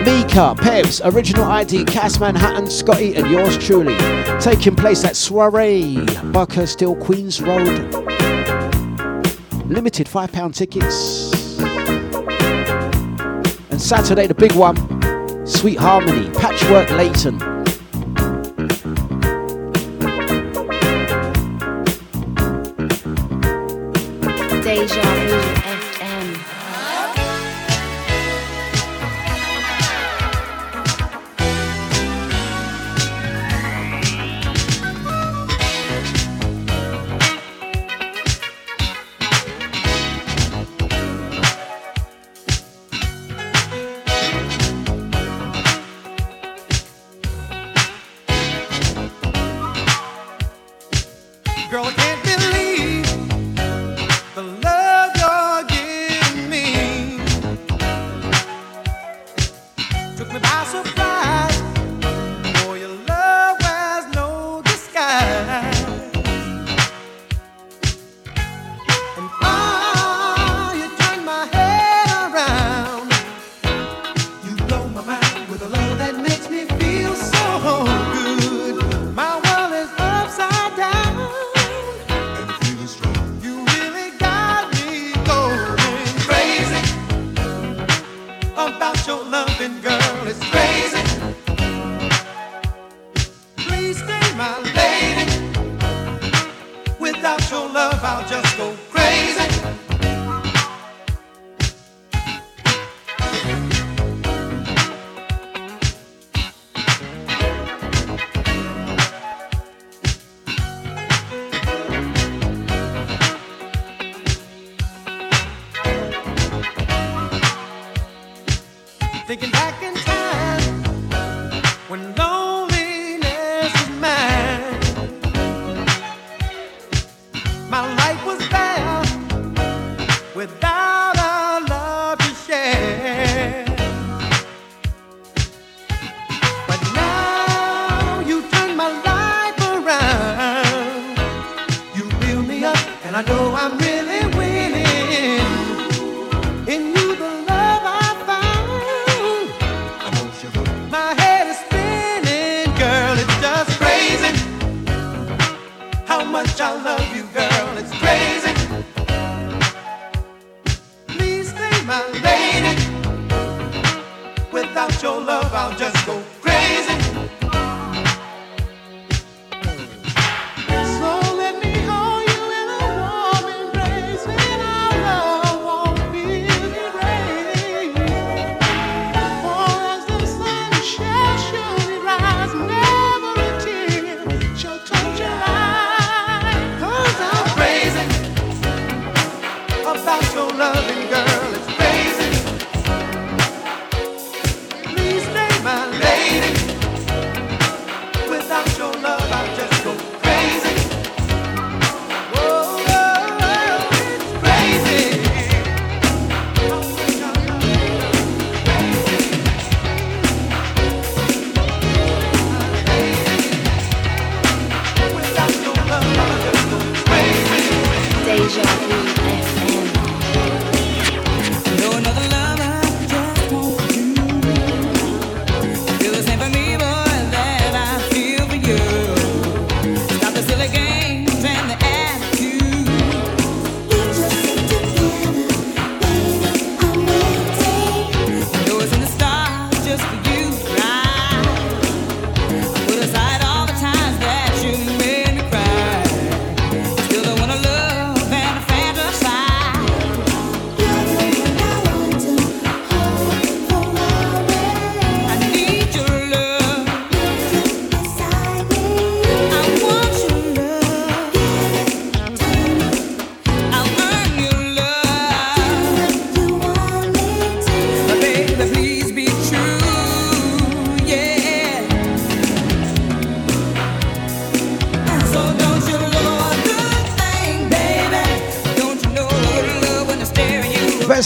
[0.04, 3.96] Mika, Pebs, Original ID, Cass Manhattan, Scotty, and yours truly.
[4.40, 7.94] Taking place at Soiree, Buckhurst Queens Road.
[9.66, 11.32] Limited £5 tickets.
[13.70, 14.76] And Saturday, the big one,
[15.46, 17.57] Sweet Harmony, Patchwork Leyton.
[24.78, 25.17] Deja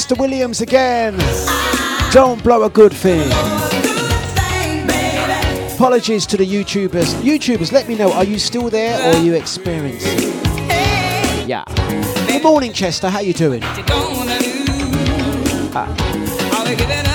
[0.03, 0.19] Mr.
[0.19, 1.17] Williams again.
[2.11, 3.31] Don't blow a good thing.
[5.77, 7.15] Apologies to the YouTubers.
[7.23, 10.19] YouTubers, let me know, are you still there or are you experiencing?
[11.49, 11.63] Yeah.
[12.27, 13.11] Good morning, Chester.
[13.11, 13.61] How you doing?
[15.73, 17.12] Ah.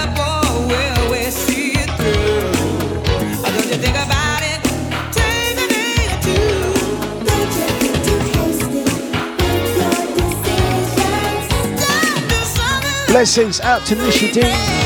[13.18, 14.77] Blessings out to Nishidin.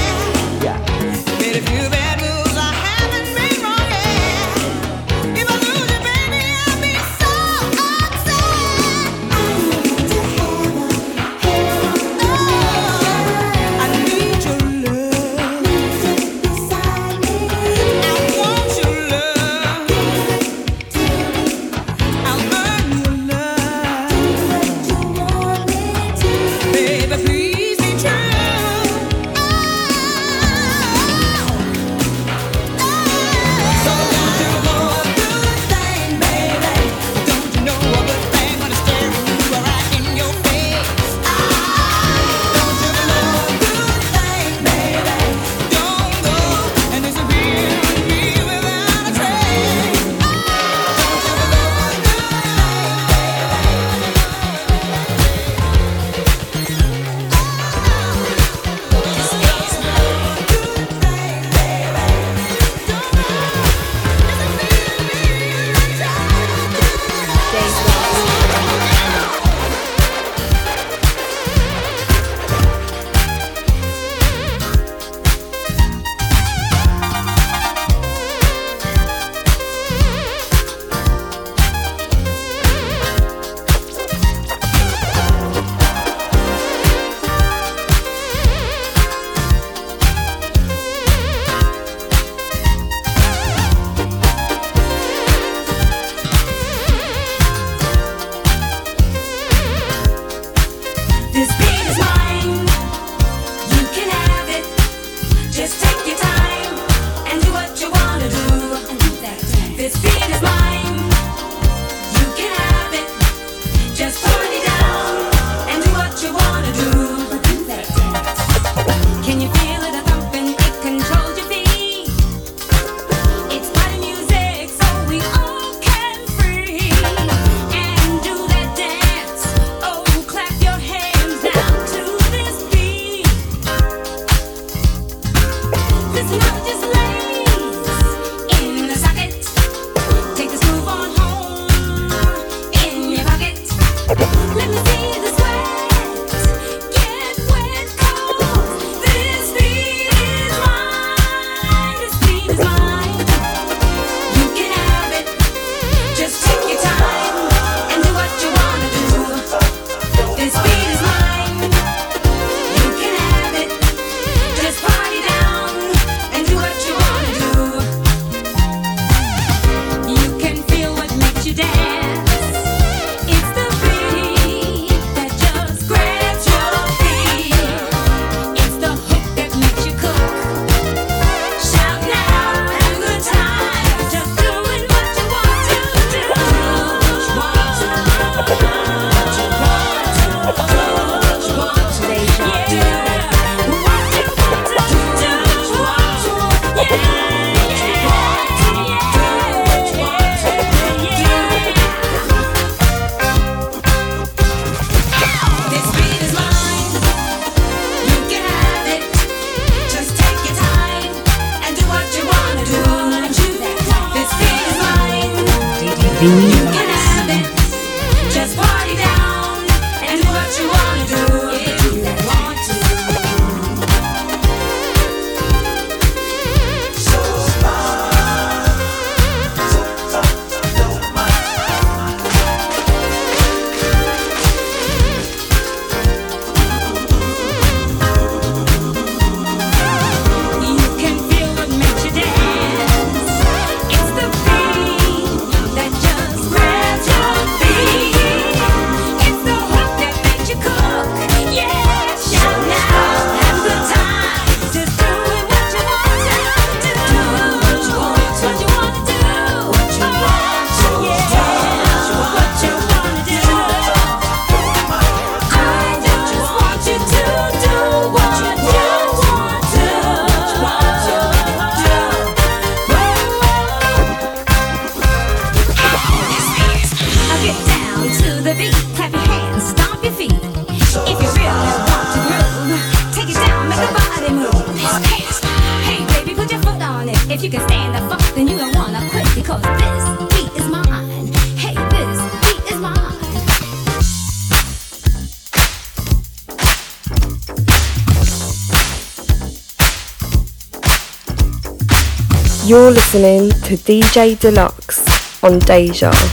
[303.86, 305.02] DJ Dlux
[305.42, 306.31] on Deja.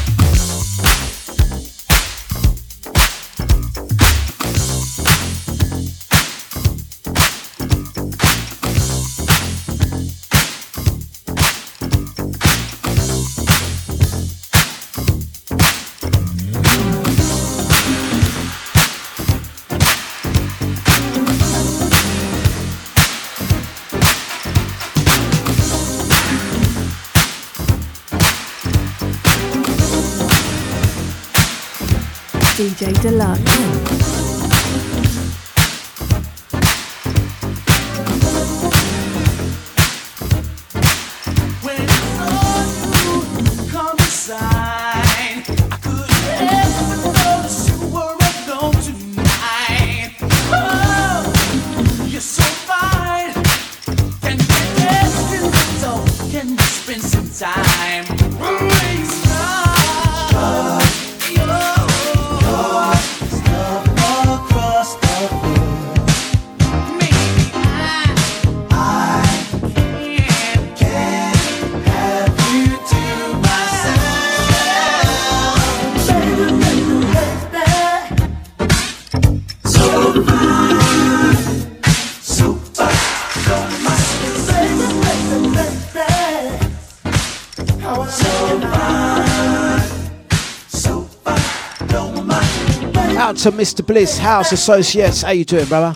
[93.18, 93.84] Out to Mr.
[93.84, 95.22] Bliss House Associates.
[95.22, 95.94] How you doing, brother?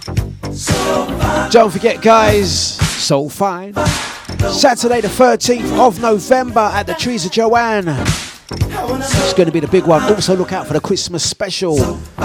[1.51, 3.75] Don't forget, guys, Soul Fine.
[4.51, 7.89] Saturday the 13th of November at the Trees of Joanne.
[8.51, 10.03] It's going to be the big one.
[10.03, 11.77] Also, look out for the Christmas special.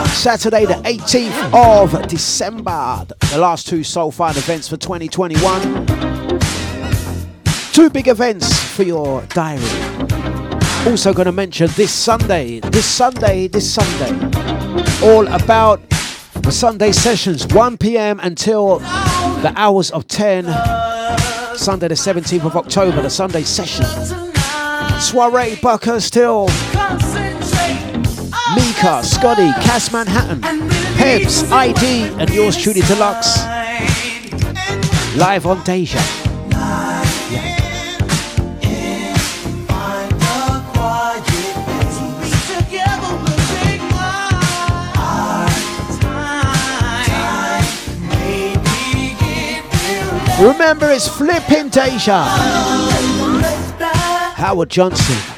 [0.08, 3.06] Saturday the 18th of December.
[3.32, 5.86] The last two Soul Fine events for 2021.
[7.72, 10.07] Two big events for your diary.
[10.88, 14.10] Also, going to mention this Sunday, this Sunday, this Sunday.
[15.06, 15.82] All about
[16.44, 18.22] the Sunday sessions, 1 p.m.
[18.22, 20.46] until the hours of 10.
[21.58, 23.84] Sunday, the 17th of October, the Sunday session.
[25.02, 26.46] Soiree, Buckhurst Hill,
[28.56, 30.40] Mika, Scotty, Cass Manhattan,
[30.96, 33.46] Pebs, ID, and yours truly Dlux.
[35.18, 36.27] Live on Deja.
[50.40, 52.24] Remember, it's flipping Deja.
[54.36, 55.37] Howard Johnson.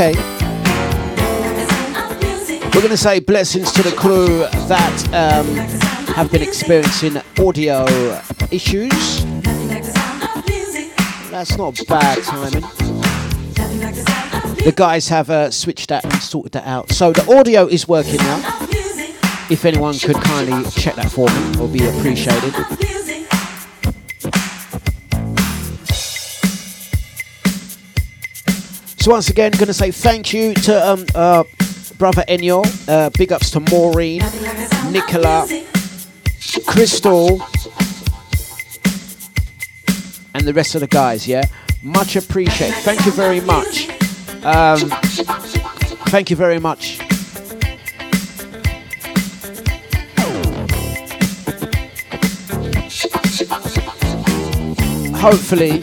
[0.00, 0.14] Okay.
[2.66, 5.56] We're going to say blessings to the crew that um,
[6.14, 7.84] have been experiencing audio
[8.52, 9.24] issues.
[11.32, 12.60] That's not bad timing.
[14.62, 16.92] The guys have uh, switched that and sorted that out.
[16.92, 18.68] So the audio is working now.
[19.50, 22.77] If anyone could kindly check that for me, it would be appreciated.
[29.08, 31.42] Once again, going to say thank you to um, uh,
[31.96, 32.62] brother Enyo.
[32.86, 34.22] Uh, big ups to Maureen,
[34.90, 35.48] Nicola,
[36.66, 37.40] Crystal,
[40.34, 41.26] and the rest of the guys.
[41.26, 41.44] Yeah,
[41.82, 42.76] much appreciated.
[42.82, 43.88] Thank you very much.
[44.44, 44.90] Um,
[46.10, 46.98] thank you very much.
[55.16, 55.82] Hopefully,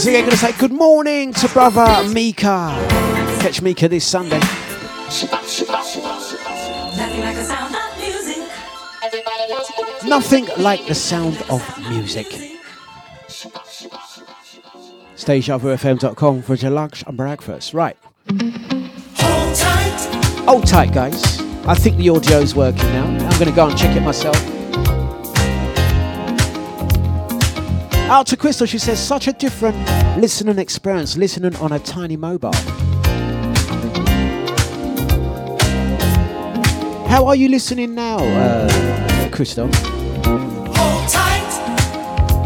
[0.00, 2.74] Once again, going to say good morning to brother Mika.
[3.42, 4.40] Catch Mika this Sunday.
[10.08, 12.28] Nothing like the sound of music.
[15.18, 17.74] DejaVuFM.com for your lunch and breakfast.
[17.74, 17.98] Right.
[18.30, 20.44] Hold tight.
[20.46, 21.42] Hold tight, guys.
[21.66, 23.04] I think the audio's working now.
[23.04, 24.59] I'm going to go and check it myself.
[28.10, 29.76] Out to Crystal, she says, such a different
[30.18, 32.52] listening experience, listening on a tiny mobile.
[37.06, 39.68] How are you listening now, uh, Crystal?
[40.24, 41.50] Hold tight.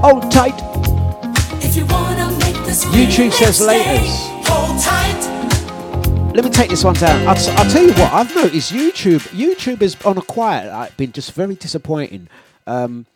[0.03, 1.65] Hold tight.
[1.65, 4.28] If you wanna make this YouTube says latest.
[4.47, 6.35] Hold tight.
[6.35, 7.27] Let me take this one down.
[7.27, 10.95] I'll, t- I'll tell you what, I've noticed YouTube, YouTube is on a quiet, like,
[10.99, 12.28] been just very disappointing.
[12.66, 13.07] Um,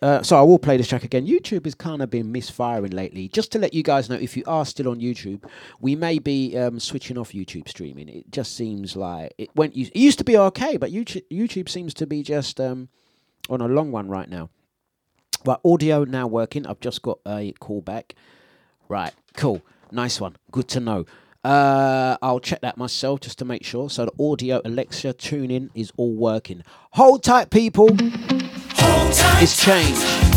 [0.00, 1.26] Uh, so I will play this track again.
[1.26, 3.28] YouTube has kind of been misfiring lately.
[3.28, 5.44] Just to let you guys know, if you are still on YouTube,
[5.80, 8.08] we may be um, switching off YouTube streaming.
[8.08, 9.76] It just seems like it went.
[9.76, 12.88] It used to be okay, but YouTube, YouTube seems to be just um,
[13.50, 14.50] on a long one right now.
[15.44, 16.66] Right, audio now working.
[16.66, 18.14] I've just got a call back.
[18.88, 20.36] Right, cool, nice one.
[20.50, 21.06] Good to know.
[21.44, 23.88] Uh, I'll check that myself just to make sure.
[23.88, 26.62] So the audio, Alexa, TuneIn is all working.
[26.92, 27.88] Hold tight, people.
[29.08, 30.27] Hold tight.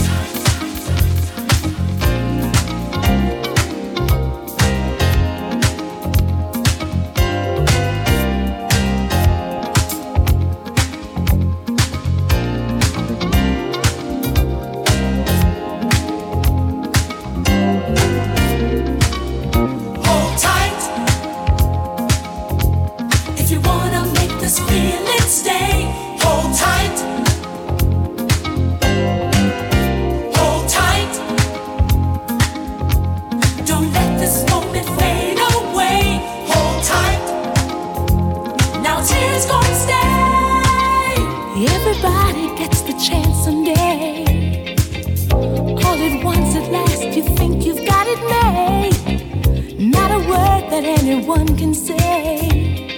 [51.00, 52.98] Anyone can say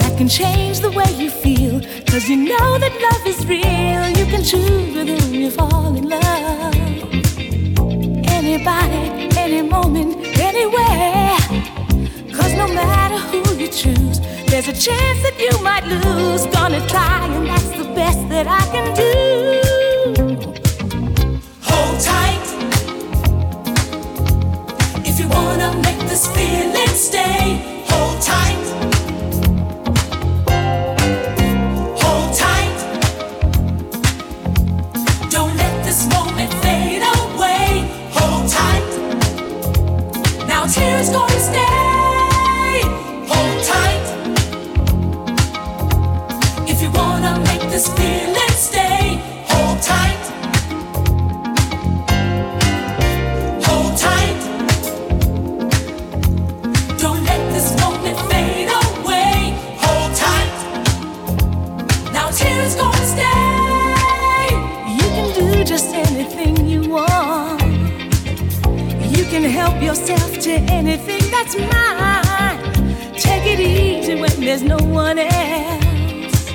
[0.00, 1.80] that can change the way you feel.
[2.06, 4.02] Cause you know that love is real.
[4.18, 6.74] You can choose with whom you fall in love.
[8.38, 9.02] Anybody,
[9.38, 11.38] any moment, anywhere.
[12.36, 14.18] Cause no matter who you choose,
[14.50, 16.46] there's a chance that you might lose.
[16.46, 19.12] Gonna try, and that's the best that I can do.
[21.68, 22.46] Hold tight.
[25.06, 28.66] If you wanna make this feeling stay, hold tight.
[32.02, 32.78] Hold tight.
[35.30, 37.88] Don't let this moment fade away.
[38.12, 38.88] Hold tight.
[40.48, 42.82] Now tears gonna stay.
[43.30, 44.04] Hold tight.
[46.68, 48.89] If you wanna make this feeling stay,
[69.40, 72.60] can help yourself to anything that's mine.
[73.14, 76.50] Take it easy when there's no one else.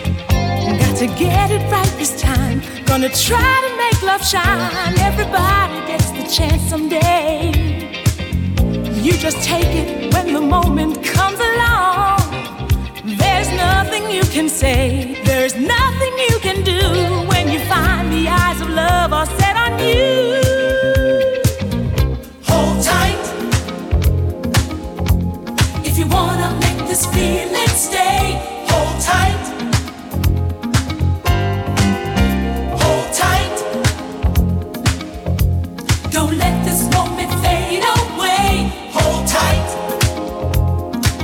[0.81, 2.61] Got to get it right this time.
[2.85, 4.93] Gonna try to make love shine.
[4.99, 7.51] Everybody gets the chance someday.
[9.01, 12.19] You just take it when the moment comes along.
[13.03, 16.81] There's nothing you can say, there's nothing you can do
[17.31, 20.64] when you find the eyes of love are set on you.
[26.95, 28.39] This feeling stay,
[28.69, 29.43] hold tight.
[32.81, 33.55] Hold tight.
[36.09, 38.72] Don't let this moment fade away.
[38.95, 39.67] Hold tight.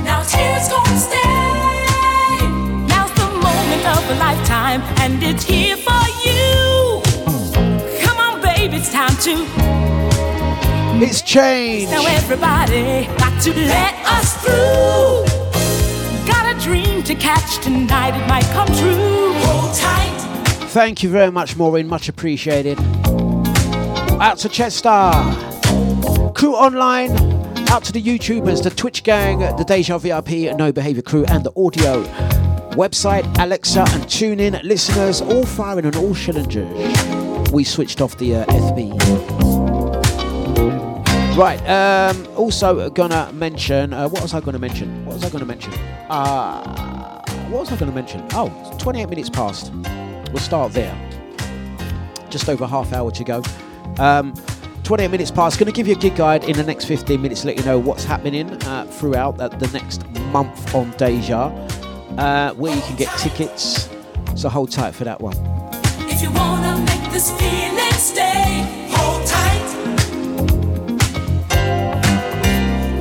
[0.04, 2.36] Now tears gonna stay.
[2.92, 7.00] Now's the moment of a lifetime, and it's here for you.
[8.04, 9.46] Come on, baby, it's time to.
[11.02, 11.92] It's changed.
[11.92, 15.31] Now everybody got to let us through.
[17.12, 19.34] To catch tonight, it might come true.
[19.34, 20.16] Hold tight.
[20.70, 21.86] Thank you very much, Maureen.
[21.86, 22.78] Much appreciated.
[24.18, 24.88] Out to Chester.
[26.34, 27.10] Crew online.
[27.68, 31.52] Out to the YouTubers, the Twitch gang, the Deja VIP, No Behavior crew, and the
[31.54, 32.02] audio.
[32.76, 37.52] Website, Alexa, and tune in listeners, all firing on all cylinders.
[37.52, 39.52] We switched off the uh, FB.
[41.36, 45.04] Right, um, also gonna mention, uh, what was I gonna mention?
[45.04, 45.72] What was I gonna mention?
[46.10, 46.91] Uh,
[47.52, 48.26] what was I gonna mention?
[48.32, 48.48] Oh,
[48.78, 49.72] 28 minutes past.
[50.32, 50.96] We'll start there.
[52.30, 53.42] Just over half hour to go.
[53.98, 54.32] Um,
[54.84, 55.58] 28 minutes past.
[55.58, 57.78] Going to give you a gig guide in the next 15 minutes, let you know
[57.78, 61.52] what's happening uh, throughout uh, the next month on Deja,
[62.18, 63.90] uh, where you can get tickets.
[64.34, 65.36] So hold tight for that one.
[66.08, 69.68] If you wanna make this feeling stay, hold tight.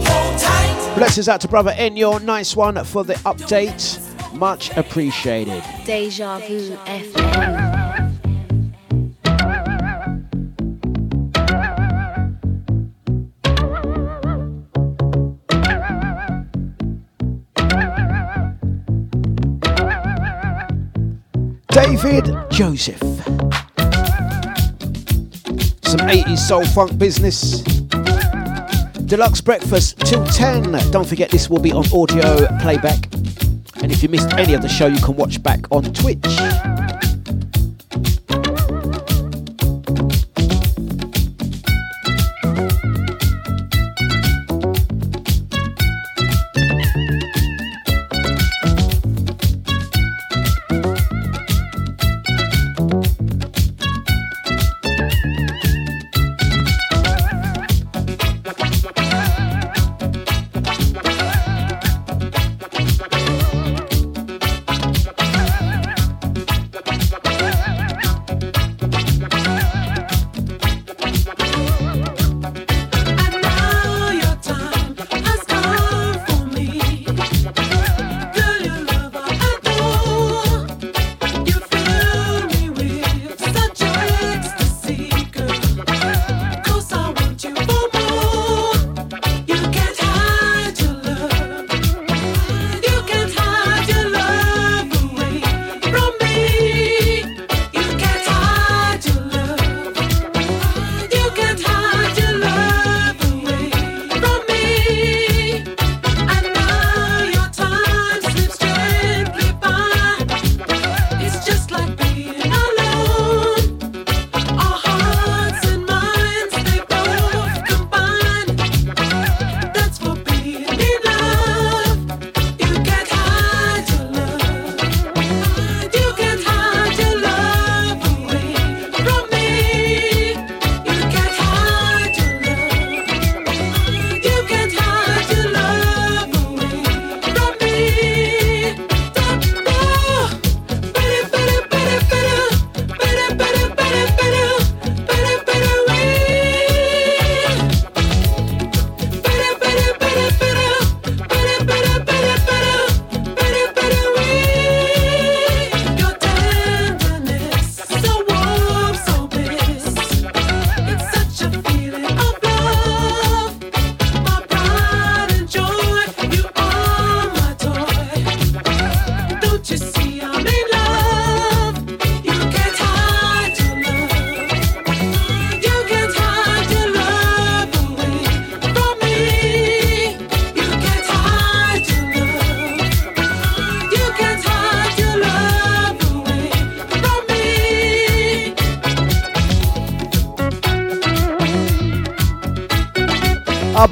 [0.05, 0.95] Hold tight.
[0.97, 2.21] Blessings out to brother Enyo.
[2.21, 4.10] Nice one for the update.
[4.33, 5.63] Much appreciated.
[5.85, 7.91] Deja Vu FM.
[21.67, 22.99] David Joseph.
[25.83, 27.61] Some 80s soul funk business.
[29.07, 30.71] Dlux breakfast till 10.
[30.91, 33.09] Don't forget this will be on audio playback.
[33.81, 36.80] And if you missed any of the show, you can watch back on Twitch.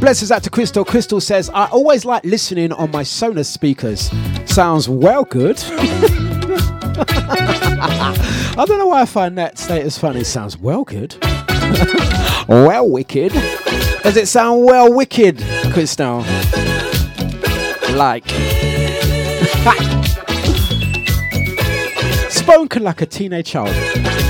[0.09, 0.83] Blessings out to Crystal.
[0.83, 4.09] Crystal says, I always like listening on my Sonos speakers.
[4.51, 5.59] Sounds well good.
[8.57, 10.23] I don't know why I find that status funny.
[10.23, 11.15] Sounds well good.
[12.47, 13.33] well wicked.
[14.01, 16.25] Does it sound well wicked, Crystal?
[17.91, 18.27] Like.
[22.31, 23.75] Spoken like a teenage child.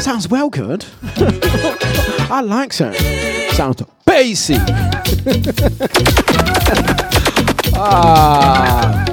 [0.01, 0.83] Sounds well good.
[2.29, 2.97] I like that.
[3.53, 4.55] Sounds bassy.
[7.75, 9.05] ah.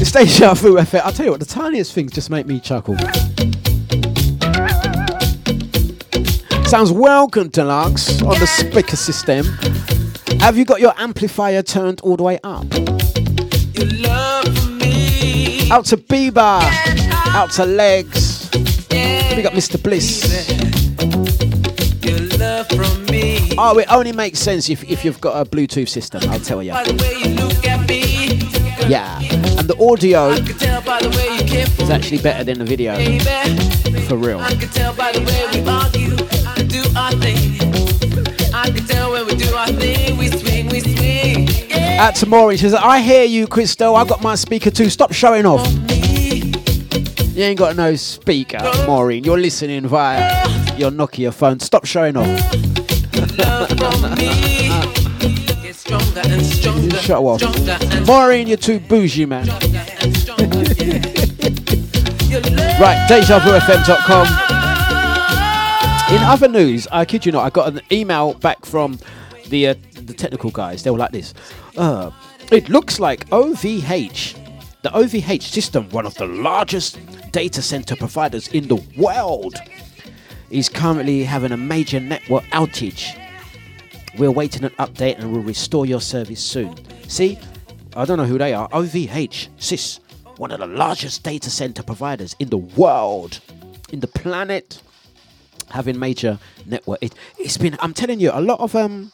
[0.00, 0.78] it's Deja Vu.
[0.78, 2.96] I'll tell you what, the tiniest things just make me chuckle.
[6.64, 9.46] Sounds welcome, Dlux, on the speaker system.
[10.40, 12.64] Have you got your amplifier turned all the way up?
[15.70, 16.62] Out to Bieber,
[17.32, 18.50] out to Legs.
[18.50, 19.80] We got Mr.
[19.80, 20.75] Bliss.
[22.56, 23.52] Love from me.
[23.58, 26.72] Oh, it only makes sense if, if you've got a Bluetooth system, I'll tell you.
[26.72, 28.38] By the way you look at me,
[28.88, 29.18] Yeah.
[29.58, 32.58] And the audio can tell by the way you care for is actually better than
[32.58, 32.94] the video.
[34.08, 34.38] For real.
[34.40, 36.16] I can tell by the way we argue,
[36.68, 38.54] do our thing.
[38.54, 41.48] I can tell when we do our thing, we swing, we swing.
[41.68, 42.06] Yeah.
[42.08, 43.96] Out Maureen, she says, I hear you, Crystal.
[43.96, 44.88] I've got my speaker too.
[44.88, 45.66] Stop showing off.
[47.36, 49.24] You ain't got no speaker, Maureen.
[49.24, 51.60] You're listening via your Nokia phone.
[51.60, 52.26] Stop showing off.
[53.38, 54.66] Love me
[55.66, 56.96] gets stronger and stronger.
[56.98, 57.42] Show off.
[57.42, 59.48] And Maureen, you're too bougie, man.
[62.78, 64.26] Right, DejaVuFM.com.
[66.14, 68.98] In other news, I kid you not, I got an email back from
[69.48, 70.82] the uh, the technical guys.
[70.82, 71.32] They were like this.
[71.78, 72.10] Uh,
[72.52, 74.36] it looks like OVH,
[74.82, 76.98] the OVH system, one of the largest
[77.32, 79.56] data center providers in the world,
[80.50, 83.18] is currently having a major network outage.
[84.18, 86.74] We're waiting an update and will restore your service soon.
[87.08, 87.38] See,
[87.94, 88.68] I don't know who they are.
[88.70, 90.00] OVH, SIS,
[90.36, 93.40] one of the largest data center providers in the world,
[93.92, 94.80] in the planet.
[95.70, 96.98] having major network.
[97.02, 97.76] It, it's been.
[97.80, 99.12] I'm telling you, a lot of um,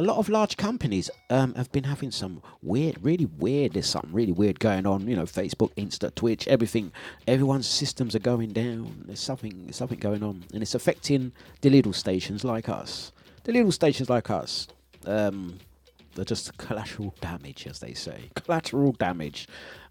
[0.00, 3.74] a lot of large companies um, have been having some weird, really weird.
[3.74, 5.06] There's something really weird going on.
[5.06, 6.90] You know, Facebook, Insta, Twitch, everything.
[7.26, 9.04] Everyone's systems are going down.
[9.04, 13.12] There's something, something going on, and it's affecting the little stations like us.
[13.44, 14.68] The little stations like us.
[15.04, 15.58] Um,
[16.14, 18.30] they're just collateral damage, as they say.
[18.34, 19.48] Collateral damage.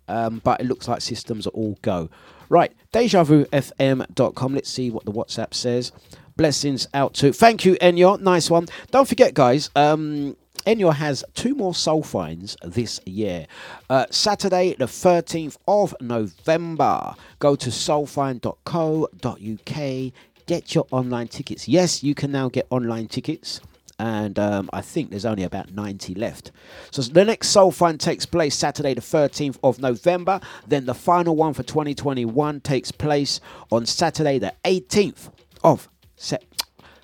[0.07, 2.09] Um, but it looks like systems are all go.
[2.49, 4.55] Right, DejaVuFM.com.
[4.55, 5.91] Let's see what the WhatsApp says.
[6.39, 7.33] Blessings out to.
[7.33, 8.17] Thank you, Enyo.
[8.21, 8.67] Nice one.
[8.91, 9.69] Don't forget, guys.
[9.75, 13.45] Um, Enyo has two more soul finds this year.
[13.89, 17.13] Uh, Saturday, the 13th of November.
[17.39, 20.13] Go to soulfind.co.uk.
[20.45, 21.67] Get your online tickets.
[21.67, 23.59] Yes, you can now get online tickets
[23.99, 26.53] and um, I think there's only about 90 left.
[26.89, 30.39] So the next Soul Find takes place Saturday, the 13th of November.
[30.65, 33.41] Then the final one for 2021 takes place
[33.73, 35.31] on Saturday, the 18th
[35.65, 35.89] of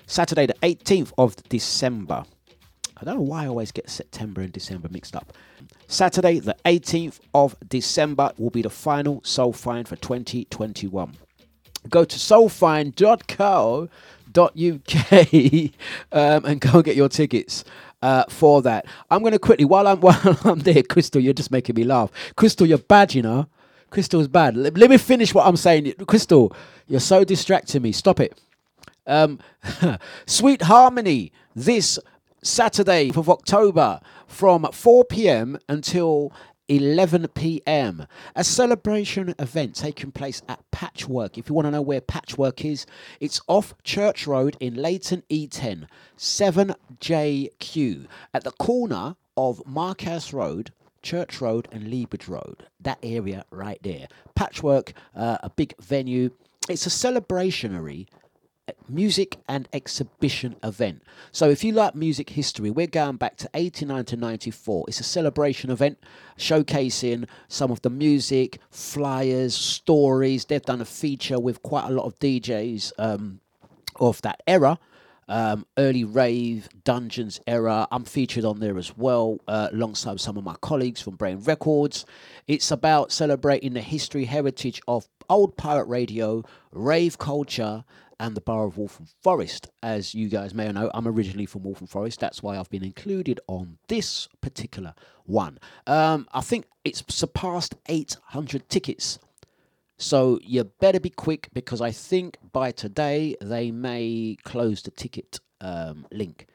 [0.06, 2.24] Saturday, the 18th of December.
[2.96, 5.32] I don't know why I always get September and December mixed up.
[5.88, 11.14] Saturday, the 18th of December, will be the final Soul Find for 2021.
[11.88, 13.88] Go to soulfind.co
[14.38, 15.12] uk
[16.12, 17.64] um, and go and get your tickets
[18.02, 18.86] uh, for that.
[19.10, 21.20] I'm going to quickly while I'm while I'm there, Crystal.
[21.20, 22.10] You're just making me laugh.
[22.36, 23.46] Crystal, you're bad, you know.
[23.90, 24.56] Crystal's bad.
[24.56, 25.94] Let, let me finish what I'm saying.
[26.06, 26.54] Crystal,
[26.86, 27.92] you're so distracting me.
[27.92, 28.38] Stop it.
[29.06, 29.38] Um,
[30.26, 31.98] Sweet Harmony this
[32.42, 35.58] Saturday of October from 4 p.m.
[35.68, 36.32] until
[36.68, 38.06] 11 p.m.
[38.34, 41.38] A celebration event taking place at Patchwork.
[41.38, 42.86] If you want to know where Patchwork is,
[43.20, 45.86] it's off Church Road in Leyton E10,
[46.18, 50.72] 7JQ, at the corner of Marcus Road.
[51.02, 54.08] Church Road and Lea Bridge Road, that area right there.
[54.34, 56.30] Patchwork, uh, a big venue.
[56.68, 58.08] It's a celebrationary
[58.88, 61.02] music and exhibition event.
[61.32, 64.84] So if you like music history, we're going back to 89 to 94.
[64.88, 65.98] It's a celebration event
[66.38, 70.44] showcasing some of the music, flyers, stories.
[70.44, 73.40] They've done a feature with quite a lot of DJs um,
[73.96, 74.78] of that era.
[75.28, 77.88] Um, early rave, dungeons era.
[77.90, 82.06] I'm featured on there as well, uh, alongside some of my colleagues from Brain Records.
[82.46, 87.84] It's about celebrating the history, heritage of old pirate radio, rave culture,
[88.18, 89.68] and the borough of Waltham Forest.
[89.82, 92.20] As you guys may know, I'm originally from Waltham Forest.
[92.20, 94.94] That's why I've been included on this particular
[95.24, 95.58] one.
[95.86, 99.18] Um, I think it's surpassed 800 tickets.
[99.98, 105.40] So you better be quick because I think by today they may close the ticket
[105.60, 106.46] um, link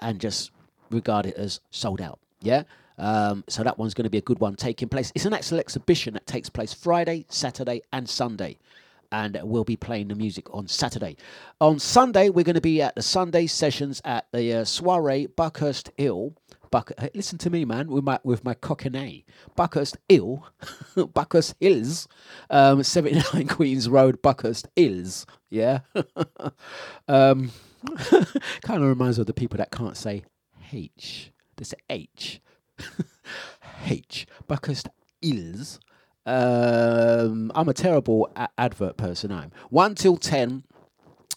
[0.00, 0.50] and just
[0.90, 2.18] regard it as sold out.
[2.40, 2.64] Yeah.
[2.98, 5.10] Um, so that one's going to be a good one taking place.
[5.14, 8.58] It's an actual exhibition that takes place Friday, Saturday, and Sunday
[9.12, 11.16] and we'll be playing the music on Saturday.
[11.60, 15.90] On Sunday, we're going to be at the Sunday sessions at the uh, Soiree Buckhurst
[15.96, 16.34] Hill.
[16.70, 19.26] Buck, listen to me, man, with my with my cockney.
[19.54, 20.46] Buckhurst Hill,
[21.14, 22.08] Buckhurst Hills,
[22.48, 25.26] um, 79 Queens Road, Buckhurst Hills.
[25.50, 25.80] Yeah,
[27.08, 27.52] um,
[28.62, 30.24] kind of reminds me of the people that can't say
[30.72, 31.30] H.
[31.58, 32.40] They say H.
[33.86, 34.26] H.
[34.48, 34.88] Buckhurst
[35.20, 35.78] Hills.
[36.26, 39.32] Um, I'm a terrible a- advert person.
[39.32, 40.64] I'm one till ten.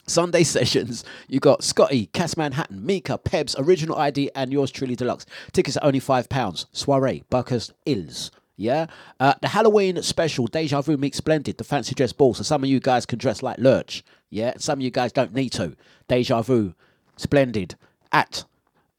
[0.08, 1.04] Sunday sessions.
[1.28, 5.26] You got Scotty, Cass Manhattan, Mika, Pebs, Original ID, and yours truly Dlux.
[5.52, 6.68] Tickets are only five pounds.
[6.72, 8.30] Soiree, Buckhurst Ills.
[8.56, 8.86] Yeah.
[9.20, 12.36] Uh, the Halloween special, Deja Vu meets Splendid, the fancy dress ball.
[12.36, 14.04] So some of you guys can dress like Lurch.
[14.30, 14.54] Yeah.
[14.58, 15.76] Some of you guys don't need to.
[16.08, 16.76] Deja Vu,
[17.18, 17.76] Splendid
[18.12, 18.46] at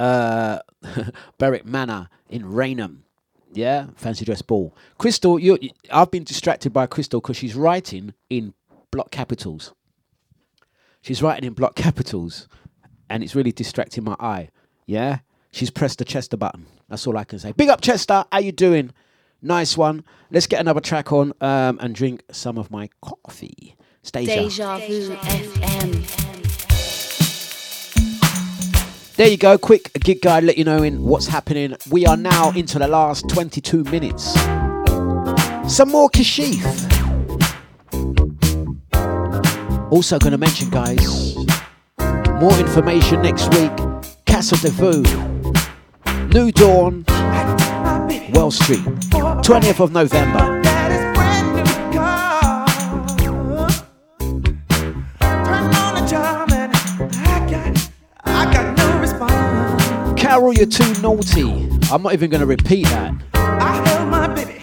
[0.01, 0.59] uh,
[1.39, 3.05] Berwick Manor in Rainham.
[3.57, 4.75] Yeah, fancy dress ball.
[4.99, 5.59] Crystal, you,
[5.91, 8.53] I've been distracted by Crystal because she's writing in
[8.91, 9.73] block capitals.
[11.01, 12.49] She's writing in block capitals,
[13.09, 14.51] and it's really distracting my eye.
[14.87, 15.21] Yeah,
[15.53, 16.67] she's pressed the Chester button.
[16.89, 17.53] That's all I can say.
[17.53, 18.93] Big up Chester, how you doing?
[19.41, 20.05] Nice one.
[20.31, 23.77] Let's get another track on um, and drink some of my coffee.
[24.03, 24.27] Stasia.
[24.27, 26.16] Deja Vu FM.
[29.17, 29.57] There you go.
[29.57, 31.75] Quick gig guide, let you know in what's happening.
[31.91, 34.35] We are now into the last 22 minutes.
[35.75, 36.63] Some more Kashif.
[39.91, 41.35] Also, going to mention, guys,
[42.43, 43.73] more information next week.
[44.27, 44.71] Casa de
[46.35, 47.07] New Dawn,
[48.35, 50.66] Well Street, 20th of November.
[60.37, 61.67] Carol, you're too naughty.
[61.91, 64.56] I'm not even going to repeat that.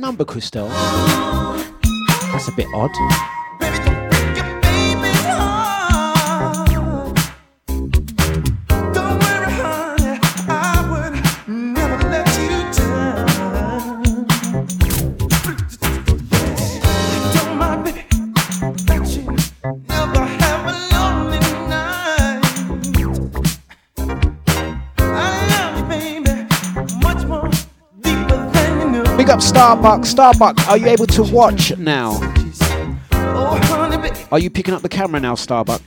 [0.00, 0.70] Number, Christelle?
[2.32, 2.90] That's a bit odd.
[29.60, 30.06] Big up Starbuck.
[30.06, 32.12] Starbuck, are you able to watch now?
[33.12, 35.82] Oh, are you picking up the camera now, Starbuck?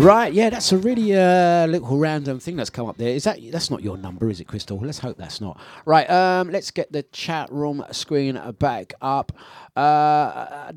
[0.00, 3.10] Right, yeah, that's a really uh, little random thing that's come up there.
[3.10, 4.78] Is that that's not your number, is it, Crystal?
[4.78, 5.60] Let's hope that's not.
[5.86, 9.32] Right, um, let's get the chat room screen back up.
[9.76, 10.72] Uh,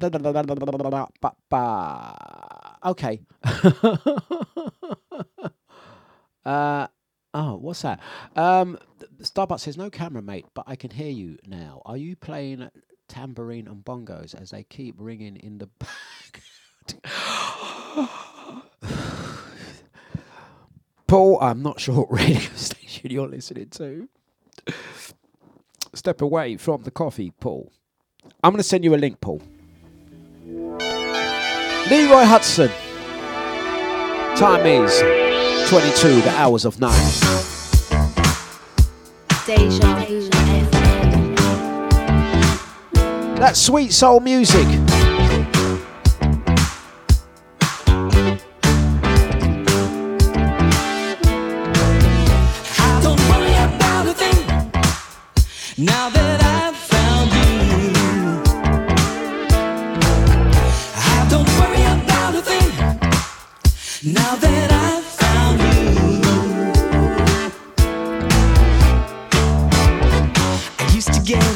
[2.86, 3.22] okay.
[6.46, 6.88] uh,
[7.34, 8.02] oh, what's that?
[8.36, 8.78] Um,
[9.22, 11.82] Starbucks says no camera, mate, but I can hear you now.
[11.86, 12.70] Are you playing
[13.10, 16.44] tambourine and bongos as they keep ringing in the back?
[21.08, 24.10] Paul, I'm not sure what radio station you're listening to.
[25.94, 27.72] Step away from the coffee, Paul.
[28.44, 29.42] I'm going to send you a link, Paul.
[31.90, 32.72] Leroy Hutson.
[34.38, 34.98] Time is
[35.70, 37.20] 22, the hours of night.
[39.46, 41.36] Deja Vu FM.
[43.38, 44.66] That sweet soul music.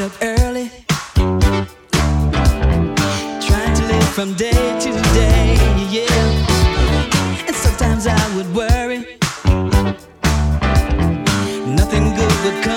[0.07, 0.71] Up early,
[3.45, 5.57] trying to live from day to day,
[5.91, 7.45] yeah.
[7.45, 8.99] And sometimes I would worry
[11.75, 12.76] nothing good would come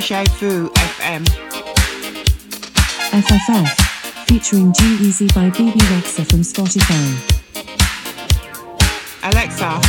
[0.07, 1.24] Vu FM.
[3.11, 3.66] FFF,
[4.28, 7.07] featuring G-Eazy by Bebe Rexha from Spotify.
[9.24, 9.81] Alexa,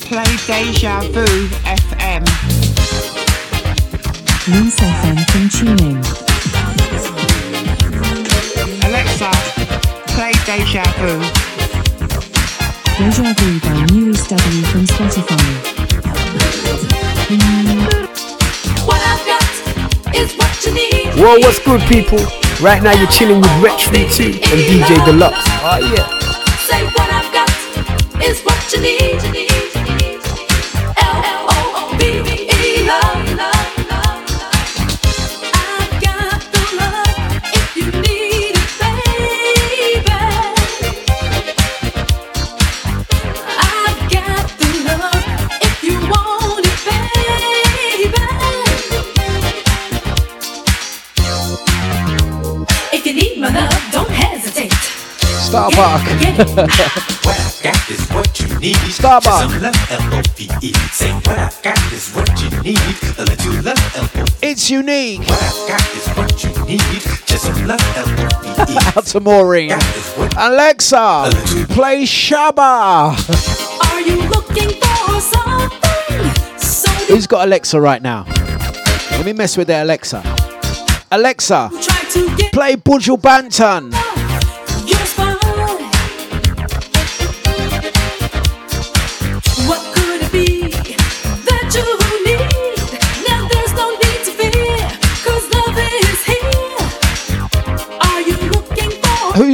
[0.00, 1.24] play Deja Vu
[1.64, 2.24] FM.
[4.52, 5.96] Loose FM from TuneIn.
[8.84, 9.30] Alexa,
[10.08, 11.24] play Deja Vu.
[12.98, 15.78] Deja Vu by News W from Spotify.
[17.28, 17.97] Got
[20.68, 21.14] is what you need.
[21.14, 22.18] Whoa, what's good, people?
[22.60, 25.32] Right now, you're chilling with Retro 2 and DJ Dlux.
[25.62, 26.06] Oh, yeah.
[26.66, 27.48] Say what I've got
[28.24, 29.77] is what you need.
[55.48, 56.02] Starbuck.
[57.24, 58.76] What I got is what you need.
[58.92, 59.50] Starbuck.
[59.50, 60.72] Some love, L-O-V-E.
[60.92, 62.78] Say what I got is what you need.
[63.16, 64.38] A little love, L-O-V-E.
[64.42, 65.20] It's unique.
[65.20, 67.00] What I got is what you need.
[67.24, 68.76] Just some love, L-O-V-E.
[68.94, 69.72] Out to Maureen.
[70.36, 71.30] Alexa,
[71.70, 73.16] play Shabba.
[73.90, 76.58] Are you looking for something?
[76.58, 78.26] So Who's got Alexa right now?
[79.12, 80.22] Let me mess with their Alexa.
[81.10, 83.94] Alexa, try to get play Buju Banton.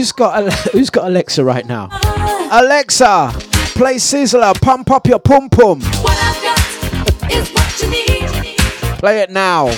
[0.04, 1.88] Who's got Who's got Alexa right now?
[2.50, 3.30] Alexa,
[3.74, 4.52] play Sizzla.
[4.60, 5.80] Pump up your pum pum.
[5.80, 8.58] what I've got is what you need.
[8.98, 9.68] Play it now.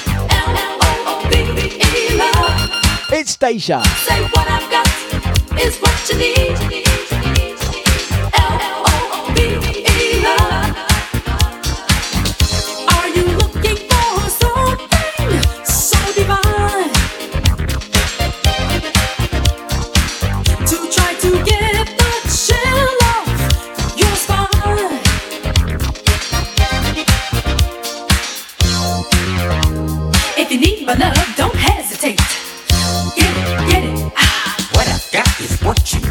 [3.12, 3.84] It's Deja.
[3.84, 6.85] Say what I've got is what you need.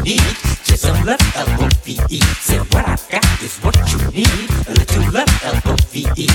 [0.06, 0.22] Need.
[0.62, 2.20] Just some love, L-O-V-E.
[2.38, 4.48] Say what I got is what you need.
[4.70, 6.26] A little love, L-O-V-E.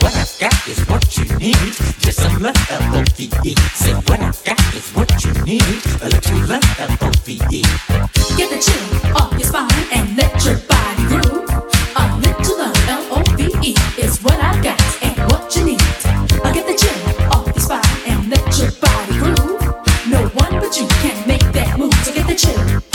[0.00, 1.72] What I got is what you need.
[2.00, 3.54] Just some love, L-O-V-E.
[3.76, 5.76] Say what I got is what you need.
[6.00, 7.62] A little love, L-O-V-E.
[8.38, 11.50] Get the chill off your spine and let your body groove.
[12.00, 15.82] A little love, L-O-V-E, is what I got and what you need.
[16.44, 19.60] I'll get the chill off your spine and let your body groove.
[20.08, 21.92] No one but you can make that move.
[22.04, 22.87] So get the chill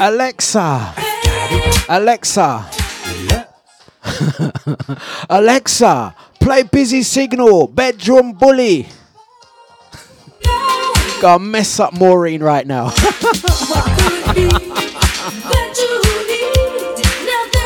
[0.00, 0.94] Alexa.
[1.90, 2.64] Alexa.
[5.28, 8.88] Alexa, play Busy Signal, Bedroom Bully.
[11.20, 12.86] Gonna mess up Maureen right now.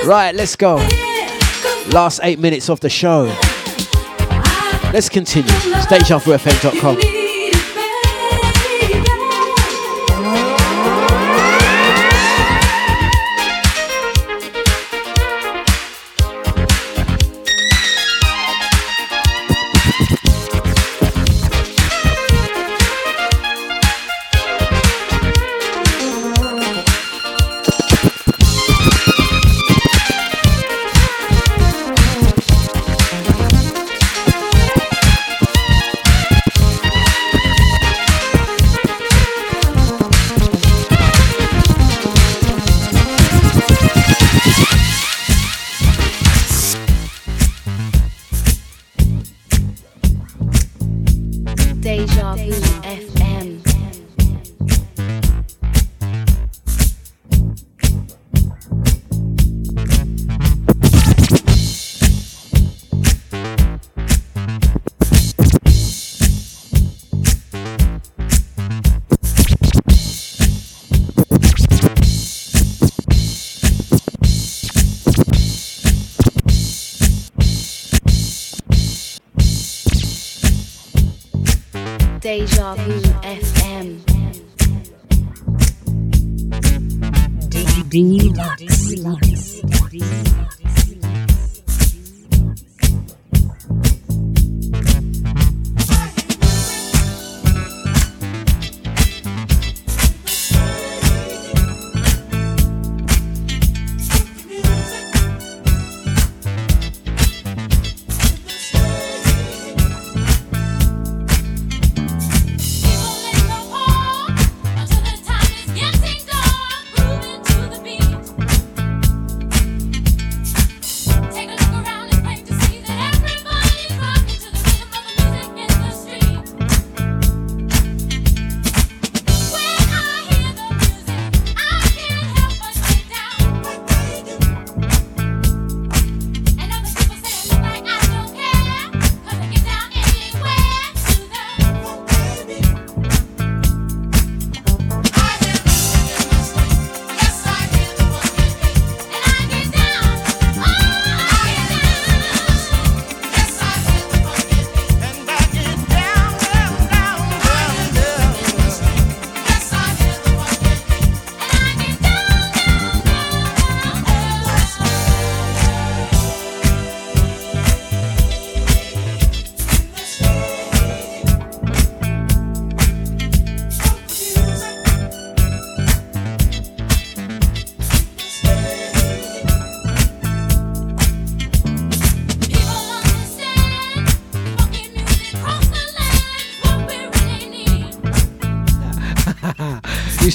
[0.05, 0.78] right, let's go.
[1.93, 3.32] Last eight minutes of the show.
[4.93, 5.52] Let's continue.
[5.86, 7.14] DejaVuFM.com.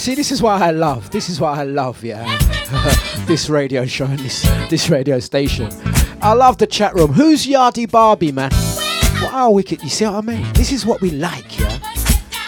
[0.09, 1.11] See, this is what I love.
[1.11, 2.25] This is what I love, yeah.
[3.27, 5.69] this radio show and this, this radio station.
[6.19, 7.13] I love the chat room.
[7.13, 8.49] Who's Yardy Barbie, man?
[9.21, 9.83] Wow, wicked.
[9.83, 10.51] You see what I mean?
[10.53, 11.77] This is what we like, yeah.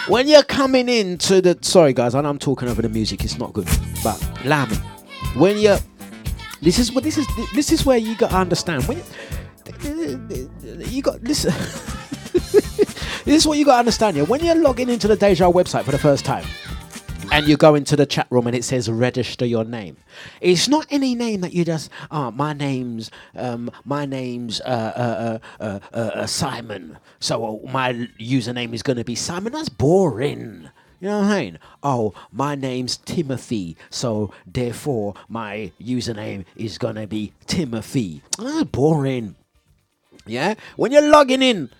[0.08, 1.56] When you're coming into the.
[1.60, 3.22] Sorry, guys, I know I'm talking over the music.
[3.22, 3.68] It's not good.
[4.02, 4.80] But, lambing.
[5.36, 5.78] When you're.
[6.62, 7.28] This is what this is.
[7.54, 8.88] This is where you got to understand.
[8.88, 9.00] When
[9.84, 10.28] you,
[10.88, 11.52] you got listen.
[12.32, 14.16] this is what you got to understand.
[14.16, 16.44] Yeah, when you're logging into the Deja website for the first time,
[17.32, 19.96] and you go into the chat room and it says register your name.
[20.40, 21.90] It's not any name that you just.
[22.10, 24.92] Oh, my name's um, my name's uh,
[25.58, 26.98] uh, uh, uh, uh, Simon.
[27.20, 29.52] So uh, my username is going to be Simon.
[29.52, 30.68] That's boring.
[31.00, 31.58] You know what I mean?
[31.82, 38.22] Oh, my name's Timothy, so therefore my username is gonna be Timothy.
[38.38, 39.34] Ah, boring.
[40.26, 40.54] Yeah?
[40.76, 41.70] When you're logging in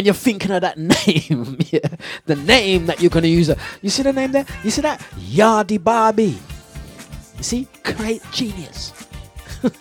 [0.00, 1.80] and you're thinking of that name, yeah,
[2.24, 3.50] the name that you're gonna use.
[3.82, 4.46] You see the name there?
[4.64, 4.98] You see that?
[5.18, 6.38] Yardy Barbie.
[7.36, 7.68] You see?
[7.84, 8.94] Great genius.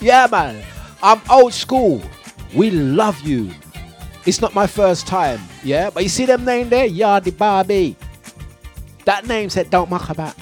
[0.00, 0.62] Yeah, man.
[1.02, 2.00] I'm old school.
[2.54, 3.50] We love you.
[4.24, 5.90] It's not my first time, yeah?
[5.90, 6.88] But you see them name there?
[6.88, 7.96] Yardy Barbie.
[9.04, 10.36] That name said don't muck about.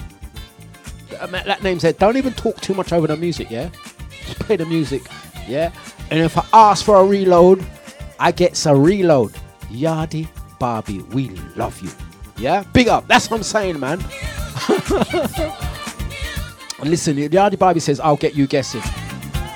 [1.09, 3.71] That name said don't even talk too much over the music, yeah?
[4.27, 5.01] Just play the music,
[5.47, 5.71] yeah?
[6.11, 7.65] And if I ask for a reload,
[8.19, 9.33] I get a reload.
[9.69, 10.27] Yardy
[10.59, 11.89] Barbie, we love you.
[12.37, 12.63] Yeah?
[12.73, 13.07] Big up.
[13.07, 13.99] That's what I'm saying, man.
[16.83, 18.81] Listen, Yardy Barbie says, I'll get you guessing.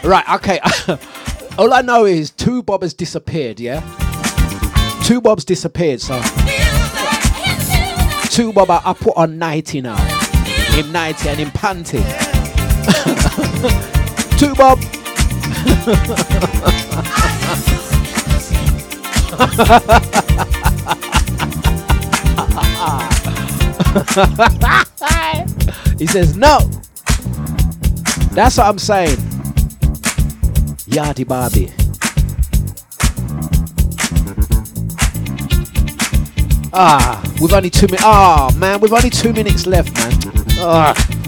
[0.03, 0.59] Right, okay.
[1.57, 3.81] All I know is two bob has disappeared, yeah?
[5.03, 6.21] Two bob's disappeared, so.
[8.29, 9.97] Two bob I, I put on 90 now.
[10.77, 11.99] In 90 and in panty.
[14.39, 14.79] two bob.
[25.97, 26.59] He says no.
[28.31, 29.17] That's what I'm saying.
[30.87, 31.71] Yardy Barbie.
[36.71, 38.03] Ah, we've only two minutes.
[38.05, 40.13] Ah, man, we've only two minutes left, man.
[40.59, 41.18] Ah.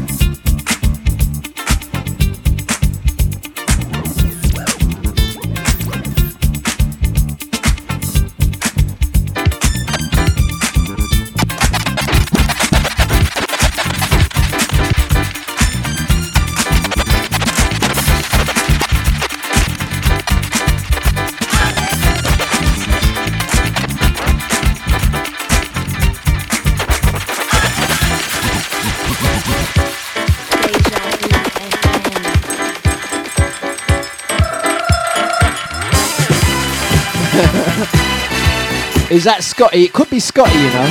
[39.12, 39.84] Is that Scotty?
[39.84, 40.88] It could be Scotty, you know.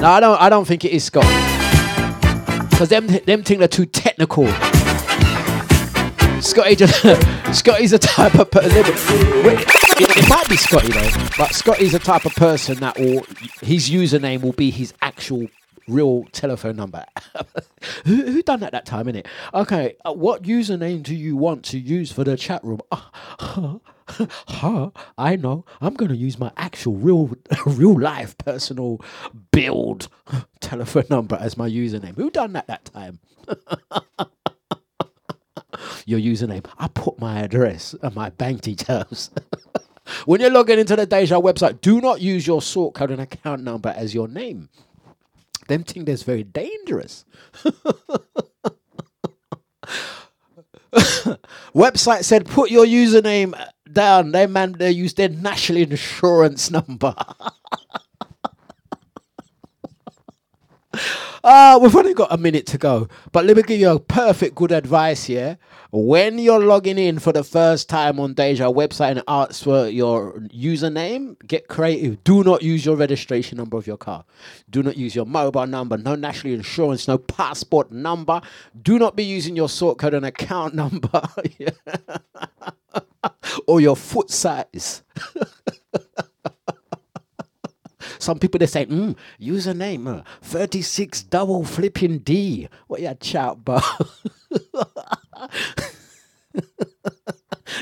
[0.00, 0.40] No, I don't.
[0.40, 1.28] I don't think it is Scotty.
[2.68, 4.48] Because them them things are too technical.
[6.42, 7.00] Scotty just
[7.56, 8.72] Scotty's a type of person.
[8.84, 13.24] It, it might be Scotty though, but Scotty's a type of person that will
[13.62, 15.46] his username will be his actual
[15.86, 17.04] real telephone number.
[18.04, 19.26] who, who done that that time, innit?
[19.54, 22.80] Okay, uh, what username do you want to use for the chat room?
[24.08, 25.64] Uh, huh, I know.
[25.80, 27.30] I'm gonna use my actual real
[27.66, 29.00] real life personal
[29.52, 30.08] build
[30.60, 32.16] telephone number as my username.
[32.16, 33.20] Who done that that time?
[36.06, 36.64] Your username.
[36.78, 39.30] I put my address and my bank details.
[40.26, 43.62] when you're logging into the Deja website, do not use your sort code and account
[43.62, 44.68] number as your name.
[45.68, 47.24] Them think that's very dangerous.
[51.74, 53.54] Website said put your username
[53.92, 54.32] down.
[54.32, 57.14] They man they use their national insurance number.
[61.48, 64.56] Ah, we've only got a minute to go, but let me give you a perfect
[64.56, 65.58] good advice here.
[65.92, 70.40] When you're logging in for the first time on Deja website and asks for your
[70.52, 72.24] username, get creative.
[72.24, 74.24] Do not use your registration number of your car.
[74.70, 78.40] Do not use your mobile number, no national insurance, no passport number.
[78.82, 81.22] Do not be using your sort code and account number
[83.68, 85.04] or your foot size.
[88.26, 92.68] Some people they say, mm, username uh, 36 double flipping D.
[92.88, 93.84] What you shout about?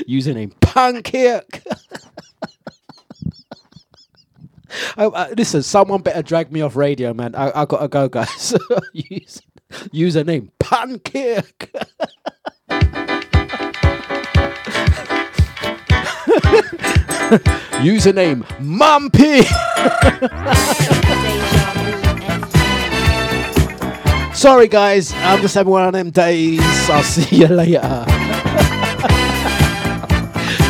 [0.07, 1.63] username pancake.
[4.99, 7.33] oh, uh, listen, someone better drag me off radio, man.
[7.33, 8.53] I, I gotta go, guys.
[8.93, 9.41] Use,
[9.91, 11.71] username pancake.
[17.81, 19.41] Username Mumpy.
[24.35, 25.11] Sorry, guys.
[25.13, 26.61] I'm just having one of them days.
[26.87, 28.05] I'll see you later.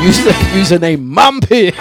[0.01, 1.73] User, username Mumpy.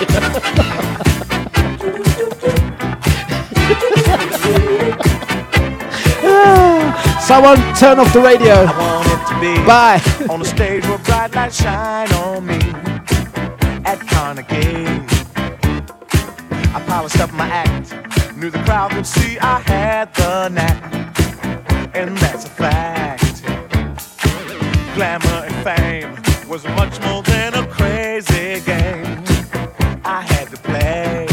[7.20, 8.54] Someone turn off the radio.
[8.54, 10.02] I want it to be Bye.
[10.28, 12.93] on the stage where bright lights shine on me
[13.84, 14.86] at Carnegie.
[16.74, 17.94] I polished up my act,
[18.36, 20.82] knew the crowd would see I had the knack,
[21.94, 23.42] and that's a fact.
[24.94, 29.22] Glamour and fame was much more than a crazy game.
[30.04, 31.26] I had to play,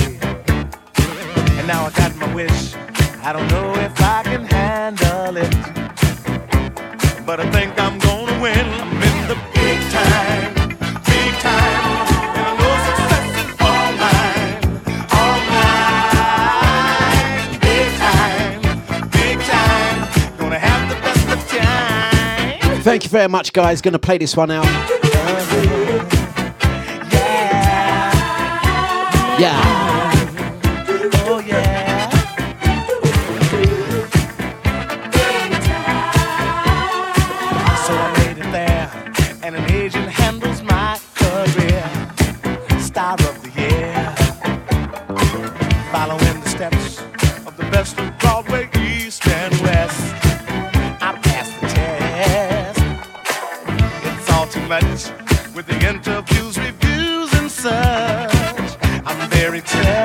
[1.58, 2.76] and now I got my wish.
[3.24, 5.72] I don't know if I can handle it
[7.32, 7.71] but I think
[22.84, 23.82] Thank you very much, guys.
[23.82, 24.66] Gonna play this one out.
[29.40, 29.60] Yeah.
[29.64, 29.91] Oh
[54.72, 55.12] Much
[55.54, 58.78] with the interviews, reviews, and such.
[59.06, 60.01] I'm very touched,